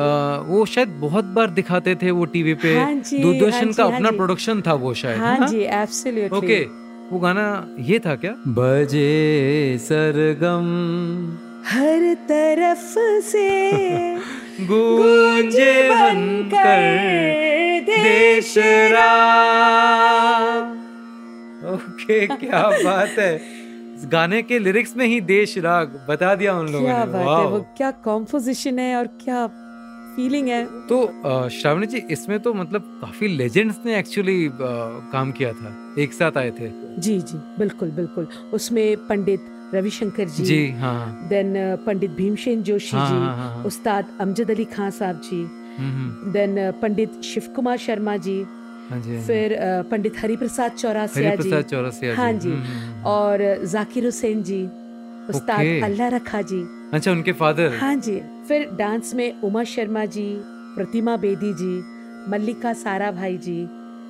आ, 0.00 0.36
वो 0.48 0.64
शायद 0.66 0.88
बहुत 1.00 1.24
बार 1.24 1.50
दिखाते 1.50 1.94
थे 1.94 2.10
वो 2.10 2.24
टीवी 2.24 2.54
पे। 2.54 2.76
हाँ 2.78 2.94
दूरदर्शन 2.94 3.64
हाँ 3.64 3.72
का 3.72 3.84
हाँ 3.84 3.92
अपना 3.92 4.10
प्रोडक्शन 4.10 4.62
था 4.66 4.72
वो 4.74 4.94
शायद 4.94 5.20
है 5.20 5.38
हाँ? 5.38 5.48
जी 5.48 5.60
एब्सोल्युटली 5.60 6.38
ओके 6.38 6.64
वो 7.12 7.18
गाना 7.20 7.46
ये 7.80 7.98
था 8.06 8.14
क्या? 8.16 8.34
बजे 8.48 9.78
सरगम। 9.80 10.66
हर 11.70 12.14
तरफ़ 12.28 12.94
से 13.28 13.48
गूंजे 14.60 15.72
बनकर 15.88 16.82
देश 17.86 18.54
राग 18.92 20.72
ओके 21.74 22.26
क्या 22.26 22.62
बात 22.84 23.18
है। 23.18 23.34
इस 23.96 24.06
गाने 24.12 24.42
के 24.42 24.58
लिरिक्स 24.58 24.96
में 24.96 25.06
ही 25.06 25.20
देश 25.20 25.56
राग 25.58 25.98
बता 26.08 26.34
दिया 26.34 26.54
उन 26.58 26.68
लोगों 26.68 26.86
ने। 26.88 26.92
क्या 26.94 27.04
बात 27.04 27.38
है 27.38 27.46
वो 27.50 27.60
क्या 27.76 27.90
कॉम्पोजिशन 28.04 28.78
है 28.78 28.94
और 28.96 29.06
क्या 29.24 29.46
फीलिंग 30.16 30.48
है। 30.48 30.64
तो 30.88 31.48
श्रावणी 31.60 31.86
जी 31.86 32.02
इसमें 32.10 32.38
तो 32.40 32.52
मतलब 32.54 32.98
काफ़ी 33.00 33.28
लेजेंड्स 33.36 33.76
ने 33.86 33.98
एक्चुअली 33.98 34.38
काम 34.60 35.32
किया 35.32 35.52
था 35.52 35.74
एक 36.02 36.12
साथ 36.12 36.36
आए 36.38 36.50
थे। 36.50 36.68
जी 37.00 37.20
जी 37.20 37.38
बिल्कुल 37.58 37.90
बिल्कुल। 37.90 38.28
उसमें 38.52 38.96
पंडित 39.08 39.46
रविशंकर 39.74 40.28
जी, 40.28 40.44
जी 40.44 40.70
हाँ। 40.80 41.28
देन 41.28 41.54
पंडित 41.86 42.10
भीमसेन 42.16 42.62
जोशी 42.62 42.96
हाँ, 42.96 43.08
जी 43.08 43.14
हाँ, 43.14 43.36
हाँ, 43.36 43.54
हाँ। 43.54 43.64
उस्ताद 43.64 44.06
अमजद 44.20 44.50
अली 44.50 44.64
खान 44.74 44.90
साहब 44.98 45.20
ji 45.30 45.40
hmm, 45.42 45.90
hmm, 45.92 46.32
then 46.32 46.70
Pandit 46.82 47.20
Shiv 47.24 47.52
Kumar 47.56 47.76
Sharma 47.86 48.16
ji. 48.26 48.42
फिर 49.26 49.56
पंडित 49.90 50.18
हरिप्रसाद 50.22 50.72
चौरासिया 50.78 51.34
जी। 51.36 51.50
हरिप्रसाद 51.50 52.16
हाँ 52.18 52.32
जी। 52.32 52.52
और 53.10 53.42
जाकिर 53.72 54.04
हुसैन 54.04 54.42
जी 54.42 54.62
उस्ताद 55.34 55.82
अल्लाह 55.84 56.08
रखा 56.14 56.40
जी। 56.50 56.60
अच्छा 56.92 57.10
उनके 57.12 57.32
फादर? 57.32 57.76
हाँ 57.80 57.94
जी। 57.96 58.20
फिर 58.48 58.68
डांस 58.78 59.14
में 59.14 59.40
उमा 59.44 59.62
शर्मा 59.64 60.04
जी 60.16 60.26
प्रतिमा 60.76 61.16
बेदी 61.16 61.52
जी 61.60 61.74
मल्लिका 62.30 62.72
सारा 62.72 63.10
भाई 63.12 63.36
जी 63.46 63.60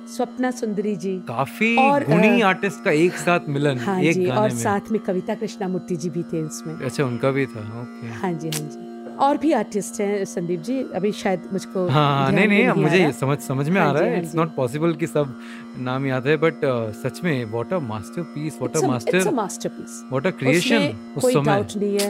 स्वप्ना 0.07 0.51
सुंदरी 0.51 0.95
जी 0.95 1.17
काफ़ी 1.27 1.75
और, 1.77 2.03
गुणी 2.03 2.41
अ, 2.41 2.45
आर्टिस्ट 2.47 2.83
का 2.83 2.91
एक 2.91 3.13
साथ 3.17 3.47
मिलन 3.49 3.77
हाँ 3.77 3.99
एक 4.01 4.13
जी 4.13 4.25
गाने 4.25 4.39
और 4.41 4.49
में। 4.49 4.57
साथ 4.57 4.91
में 4.91 4.99
कविता 5.01 5.35
कृष्णामूर्ति 5.35 5.95
जी 5.95 6.09
भी 6.09 6.23
थे 6.23 6.41
उसमें। 6.41 6.73
अच्छा 6.75 7.03
उनका 7.05 7.31
भी 7.31 7.45
था 7.45 7.59
ओके। 7.81 8.07
हाँ 8.13 8.33
जी 8.33 8.49
हाँ 8.49 8.69
जी। 8.69 8.93
और 9.25 9.37
भी 9.37 9.51
आर्टिस्ट 9.53 9.99
हैं 10.01 10.25
संदीप 10.25 10.61
जी 10.61 10.81
अभी 10.95 11.11
शायद 11.11 11.43
मुझको 11.53 11.87
हाँ 11.87 12.03
हाँ 12.17 12.31
ध्यान 12.31 12.49
नहीं 12.49 12.65
नहीं 12.65 12.83
मुझे। 12.83 13.11
समझ 13.11 13.37
समझ 13.39 13.67
में 13.69 13.81
हाँ 13.81 13.89
आ 13.89 13.91
रहा 13.93 14.03
है 14.03 14.19
इट्स 14.19 14.35
नॉट 14.35 14.55
पॉसिबल 14.55 14.93
कि 14.93 15.07
सब 15.07 15.35
नाम 15.77 16.05
याद 16.05 16.27
है 16.27 16.37
बट 16.37 16.61
सच 17.03 17.21
में 17.23 17.45
what 17.51 17.73
a 17.73 17.79
masterpiece 17.79 18.57
what 18.61 18.77
a 18.77 18.87
master 18.87 19.19
masterpiece. 19.31 19.95
What 20.11 20.27
a 20.27 20.31
creation 20.31 20.89
उस 21.17 21.33
समय। 21.33 21.43
डाउट 21.45 21.75
नहीं 21.77 21.97
है। 21.99 22.09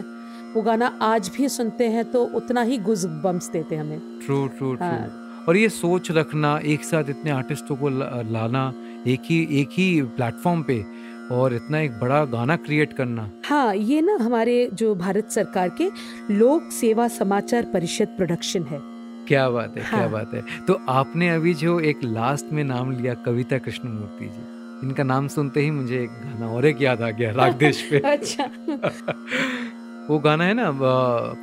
वो 0.55 0.61
गाना 0.61 0.87
आज 1.01 1.31
भी 1.37 1.49
सुनते 1.49 1.87
हैं 1.87 2.05
तो 2.11 2.23
उतना 2.35 2.61
ही 2.61 2.77
गुज 2.77 3.05
बम्स 3.23 3.49
देते 3.49 3.75
हमें। 3.75 3.99
True 4.25 4.47
true 4.47 4.73
true. 4.75 5.24
और 5.47 5.57
ये 5.57 5.69
सोच 5.69 6.11
रखना 6.11 6.59
एक 6.65 6.83
साथ 6.83 7.09
इतने 7.09 7.31
आर्टिस्टों 7.31 7.75
को 7.75 7.89
लाना 8.31 8.73
एक 9.07 9.21
ही 9.25 9.47
एक 9.61 9.69
ही 9.71 10.01
प्लेटफॉर्म 10.01 10.63
पे 10.63 10.83
और 11.31 11.53
इतना 11.53 11.79
एक 11.79 11.99
बड़ा 11.99 12.25
गाना 12.25 12.55
क्रिएट 12.55 12.93
करना। 12.93 13.29
हाँ 13.45 13.75
ये 13.75 14.01
ना 14.01 14.17
हमारे 14.21 14.69
जो 14.73 14.95
भारत 14.95 15.29
सरकार 15.31 15.69
के 15.81 15.89
लोक 16.33 16.71
सेवा 16.71 17.07
समाचार 17.07 17.63
परिषद 17.63 18.07
प्रोडक्शन 18.07 18.63
है। 18.63 18.79
क्या 19.27 19.49
बात 19.49 19.77
है 19.77 19.83
हाँ। 19.83 19.99
क्या। 19.99 20.07
बात 20.07 20.33
है। 20.33 20.43
तो 20.67 20.79
आपने 20.89 21.29
अभी 21.29 21.53
जो 21.53 21.79
एक 21.79 22.03
लास्ट 22.03 22.45
में 22.53 22.63
नाम 22.63 22.91
लिया 22.91 23.13
कविता 23.13 23.57
कृष्ण 23.57 23.89
मूर्ति 23.89 24.25
जी। 24.25 24.87
इनका 24.87 25.03
नाम 25.03 25.27
सुनते 25.27 25.61
ही 25.61 25.71
मुझे 25.71 26.03
एक 26.03 26.09
गाना 26.09 26.47
और 26.47 26.65
एक 26.65 26.81
याद 26.81 27.01
आ 27.01 27.09
गया 27.09 27.31
राग 27.31 27.53
देश 27.53 27.81
पे। 27.91 27.99
अच्छा। 28.05 28.43
वो 30.09 30.19
गाना 30.19 30.43
है 30.43 30.53
ना 30.53 30.71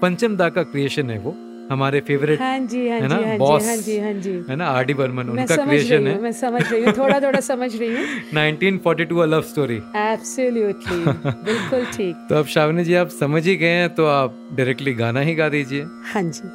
पंचम 0.02 0.36
दा 0.36 0.48
का 0.48 0.62
क्रिएशन 0.62 1.10
है 1.10 1.18
वो। 1.18 1.36
हमारे 1.72 2.00
फेवरेट 2.08 2.40
हाँ 2.40 2.58
जी 2.72 2.88
हाँ 2.88 2.98
है 3.00 3.08
ना? 3.08 3.14
हाँ 3.16 3.32
जी 3.32 3.38
Boss। 3.44 3.66
हाँ 3.66 3.76
जी 3.76 3.98
हाँ 3.98 4.12
जी। 4.26 4.32
है 4.48 4.56
ना 4.56 4.66
आर 4.68 4.84
डी 4.84 4.94
बर्मन 4.94 5.28
उनका 5.30 5.56
क्रिएशन 5.56 6.06
है 6.06 6.18
मैं 6.22 6.32
समझ 6.40 6.62
रही 6.72 6.82
हूँ 6.84 6.92
थोड़ा 6.98 7.18
थोड़ा 7.20 7.40
समझ 7.48 7.70
रही 7.76 7.88
हूँ। 7.88 8.04
1942 8.34 9.22
अ 9.22 9.26
लव 9.26 9.42
स्टोरी 9.50 9.76
एब्सोल्युटली 10.02 11.04
बिल्कुल 11.50 11.84
ठीक। 11.96 12.16
तो 12.28 12.34
अब 12.38 12.46
श्रावणी 12.54 12.84
जी 12.84 12.94
आप 13.04 13.08
समझ 13.20 13.46
ही 13.46 13.56
गए 13.56 13.74
हैं 13.80 13.88
तो 13.94 14.06
आप 14.06 14.38
डायरेक्टली 14.56 14.94
गाना 15.02 15.20
ही 15.30 15.34
गा 15.34 15.48
दीजिए। 15.48 15.82
हाँ 16.12 16.22
जी। 16.22 16.48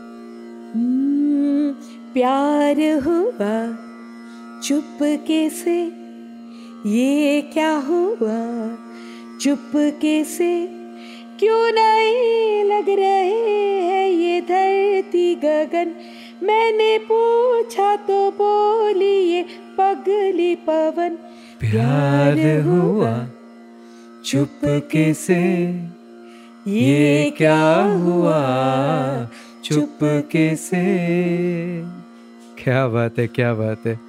हम्म, 0.74 1.72
प्यार 2.14 2.82
हुआ 3.08 3.54
चुपके 4.68 5.50
से 5.50 5.78
ये 6.90 7.42
क्या 7.54 7.72
हुआ 7.88 8.38
चुपके 9.42 10.24
से 10.26 10.50
क्यों 11.40 11.72
नहीं 11.72 12.64
लग 12.64 12.90
रहे 12.90 13.82
हैं 13.82 14.10
ये 14.10 14.42
धरती 14.42 15.36
गगन? 15.36 15.92
मैंने 16.44 16.98
पूछा 16.98 17.96
तो 17.96 18.32
बोली 18.32 19.16
ये 19.32 19.44
पगली 19.80 20.56
पवन। 20.56 21.18
प्यार 21.60 22.40
हुआ 22.62 23.14
चुपके 24.26 25.14
से 25.14 25.40
ये 26.68 27.34
क्या 27.38 27.62
हुआ 28.04 28.40
चुपके 29.64 30.56
से। 30.56 30.84
क्या 32.64 32.88
बात 32.88 33.20
है 33.20 33.28
क्या 33.28 33.54
बात 33.54 33.86
है। 33.86 34.00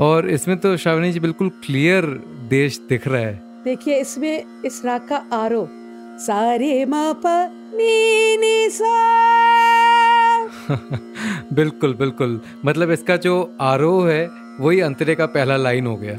और 0.00 0.30
इसमें 0.30 0.56
तो 0.58 0.76
श्रावणी 0.76 1.12
जी 1.12 1.20
बिल्कुल 1.20 1.48
क्लियर 1.66 2.04
देश 2.50 2.78
दिख 2.88 3.08
रहा 3.08 3.20
है। 3.20 3.42
देखिए 3.64 4.00
इसमें 4.00 4.44
इस 4.64 4.82
राग 4.84 5.08
का 5.08 5.24
आरो 5.32 5.68
सारे 6.18 6.84
मा 6.84 7.12
पा 7.12 7.46
नी 7.46 8.36
नी 8.36 8.70
सा। 8.70 9.14
बिल्कुल 11.52 11.94
बिल्कुल। 11.94 12.40
मतलब 12.66 12.90
इसका 12.90 13.16
जो 13.16 13.56
आरोह 13.60 14.10
है 14.10 14.30
वही 14.60 14.80
अंतरे 14.80 15.14
का 15.14 15.26
पहला 15.26 15.56
लाइन 15.56 15.86
हो 15.86 15.96
गया। 15.96 16.18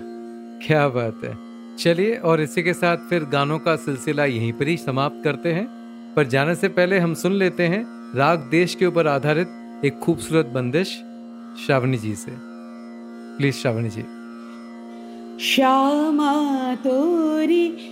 क्या 0.68 0.88
बात 0.88 1.22
है। 1.24 1.38
चलिए 1.78 2.16
और 2.16 2.42
इसी 2.42 2.64
के 2.64 2.74
साथ 2.74 2.98
फिर 2.98 3.24
गानों 3.24 3.60
का 3.60 3.76
सिलसिला 3.76 4.26
यहीं 4.26 4.54
पर 4.54 4.68
ही 4.68 4.78
समाप्त 4.78 5.22
करते 5.24 5.54
हैं। 5.54 5.68
पर 6.16 6.28
जाने 6.28 6.56
से 6.56 6.68
पहले 6.68 7.00
हम 7.00 7.14
सुन 7.14 7.32
लेते 7.34 7.64
हैं 7.64 7.86
राग 8.16 8.40
देश 8.40 8.76
के 8.76 8.86
ऊपर 8.86 9.08
आधारित 9.08 9.82
एक 9.86 10.00
खूबसूरत 10.00 10.46
बंदिश 10.46 10.88
श्रावणी 11.66 11.98
जी 11.98 12.16
से। 12.16 12.32
प्लीज़ 13.38 13.56
श्रावणी 13.56 13.90
जी। 13.90 14.06
श्यामा 15.46 16.76
तोरी 16.76 17.92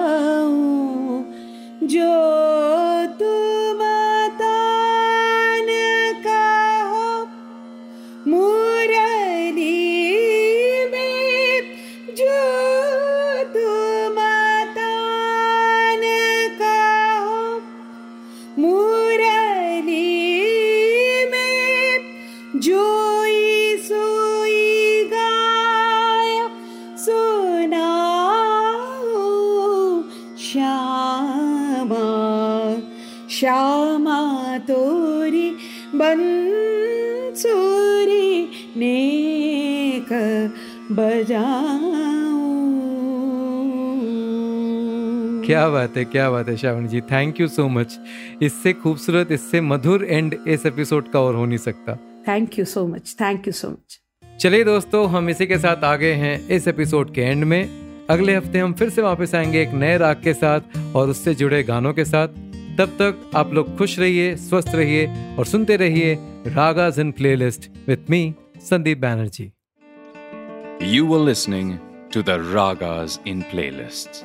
बंसुरी 37.31 38.43
नेक 38.77 40.09
बजाऊं। 40.91 41.91
क्या 45.45 45.67
बात 45.69 45.97
है 45.97 46.03
क्या 46.05 46.29
बात 46.31 46.49
है 46.49 46.55
Shravan 46.57 46.87
ji 46.87 47.01
thank 47.01 47.39
you 47.41 47.47
so 47.47 47.67
much 47.69 47.97
इससे 48.41 48.73
खूबसूरत 48.73 49.31
इससे 49.31 49.61
मधुर 49.61 50.05
एंड 50.05 50.35
इस 50.47 50.65
एपिसोड 50.65 51.11
का 51.11 51.19
और 51.19 51.35
हो 51.35 51.45
नहीं 51.45 51.57
सकता। 51.57 51.95
Thank 52.27 52.59
you 52.59 52.65
so 52.65 52.85
much 52.87 53.15
thank 53.21 53.47
you 53.47 53.53
so 53.53 53.69
much 53.69 53.99
चलिए 54.39 54.63
दोस्तों 54.63 55.07
हम 55.09 55.29
इसी 55.29 55.47
के 55.47 55.57
साथ 55.57 55.83
आ 55.83 55.95
गए 55.95 56.13
हैं 56.15 56.47
इस 56.49 56.67
एपिसोड 56.67 57.13
के 57.13 57.21
एंड 57.21 57.43
में। 57.43 58.07
अगले 58.09 58.35
हफ़्ते 58.35 58.59
हम 58.59 58.73
फिर 58.73 58.89
से 58.89 59.01
वापस 59.01 59.35
आएँगे 59.35 59.61
एक 59.61 59.73
नए 59.73 59.97
राग 59.97 60.21
के 60.23 60.33
साथ 60.33 60.95
और 60.95 61.09
उससे 61.09 61.35
जुड़े 61.35 61.63
गानों 61.63 61.93
के 61.93 62.05
साथ। 62.05 62.27
तब 62.78 62.96
तक 63.00 63.30
आप 63.36 63.52
लोग 63.54 63.76
खुश 63.78 63.98
रहिए 63.98 64.34
स्वस्थ 64.36 64.74
रहिए 64.74 65.06
और 65.38 65.46
सुनते 65.46 65.76
रहिए 65.82 66.14
Ragas 66.56 66.98
in 67.00 67.12
playlist 67.20 67.70
with 67.88 68.10
me 68.10 68.22
Sandeep 68.70 68.98
Banerjee 68.98 69.52
You 70.86 71.06
were 71.06 71.18
listening 71.18 71.68
to 72.10 72.22
the 72.22 72.34
Ragas 72.38 73.14
in 73.24 73.42
Playlists, 73.44 74.22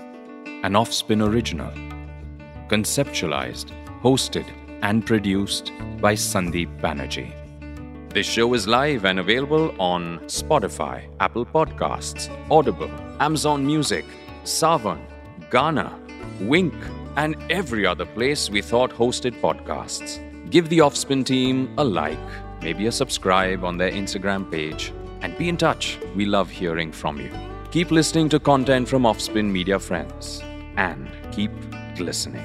an 0.63 0.75
Offspin 0.79 1.21
original, 1.27 1.71
conceptualized, 2.73 3.71
hosted, 4.03 4.45
and 4.81 5.05
produced 5.05 5.71
by 6.01 6.13
Sandeep 6.15 6.81
Banerjee. 6.81 7.31
This 8.13 8.27
show 8.27 8.53
is 8.53 8.67
live 8.67 9.05
and 9.05 9.19
available 9.19 9.73
on 9.79 10.19
Spotify, 10.27 11.03
Apple 11.21 11.45
Podcasts, 11.45 12.29
Audible, 12.49 12.91
Amazon 13.19 13.65
Music, 13.65 14.03
Savan, 14.43 14.99
Ghana, 15.49 15.89
Wink, 16.41 16.73
and 17.16 17.36
every 17.50 17.86
other 17.86 18.06
place 18.06 18.50
we 18.50 18.62
thought 18.62 18.90
hosted 18.90 19.40
podcasts. 19.40 20.20
Give 20.50 20.68
the 20.68 20.78
Offspin 20.78 21.24
team 21.24 21.72
a 21.78 21.84
like, 21.84 22.18
maybe 22.62 22.86
a 22.86 22.92
subscribe 22.92 23.64
on 23.64 23.78
their 23.78 23.90
Instagram 23.90 24.50
page, 24.50 24.92
and 25.22 25.36
be 25.36 25.48
in 25.48 25.56
touch. 25.56 25.98
We 26.14 26.26
love 26.26 26.50
hearing 26.50 26.92
from 26.92 27.20
you. 27.20 27.30
Keep 27.70 27.90
listening 27.90 28.28
to 28.30 28.38
content 28.38 28.88
from 28.88 29.04
Offspin 29.04 29.50
Media 29.50 29.78
Friends 29.78 30.42
and 30.76 31.10
keep 31.32 31.50
listening. 31.98 32.44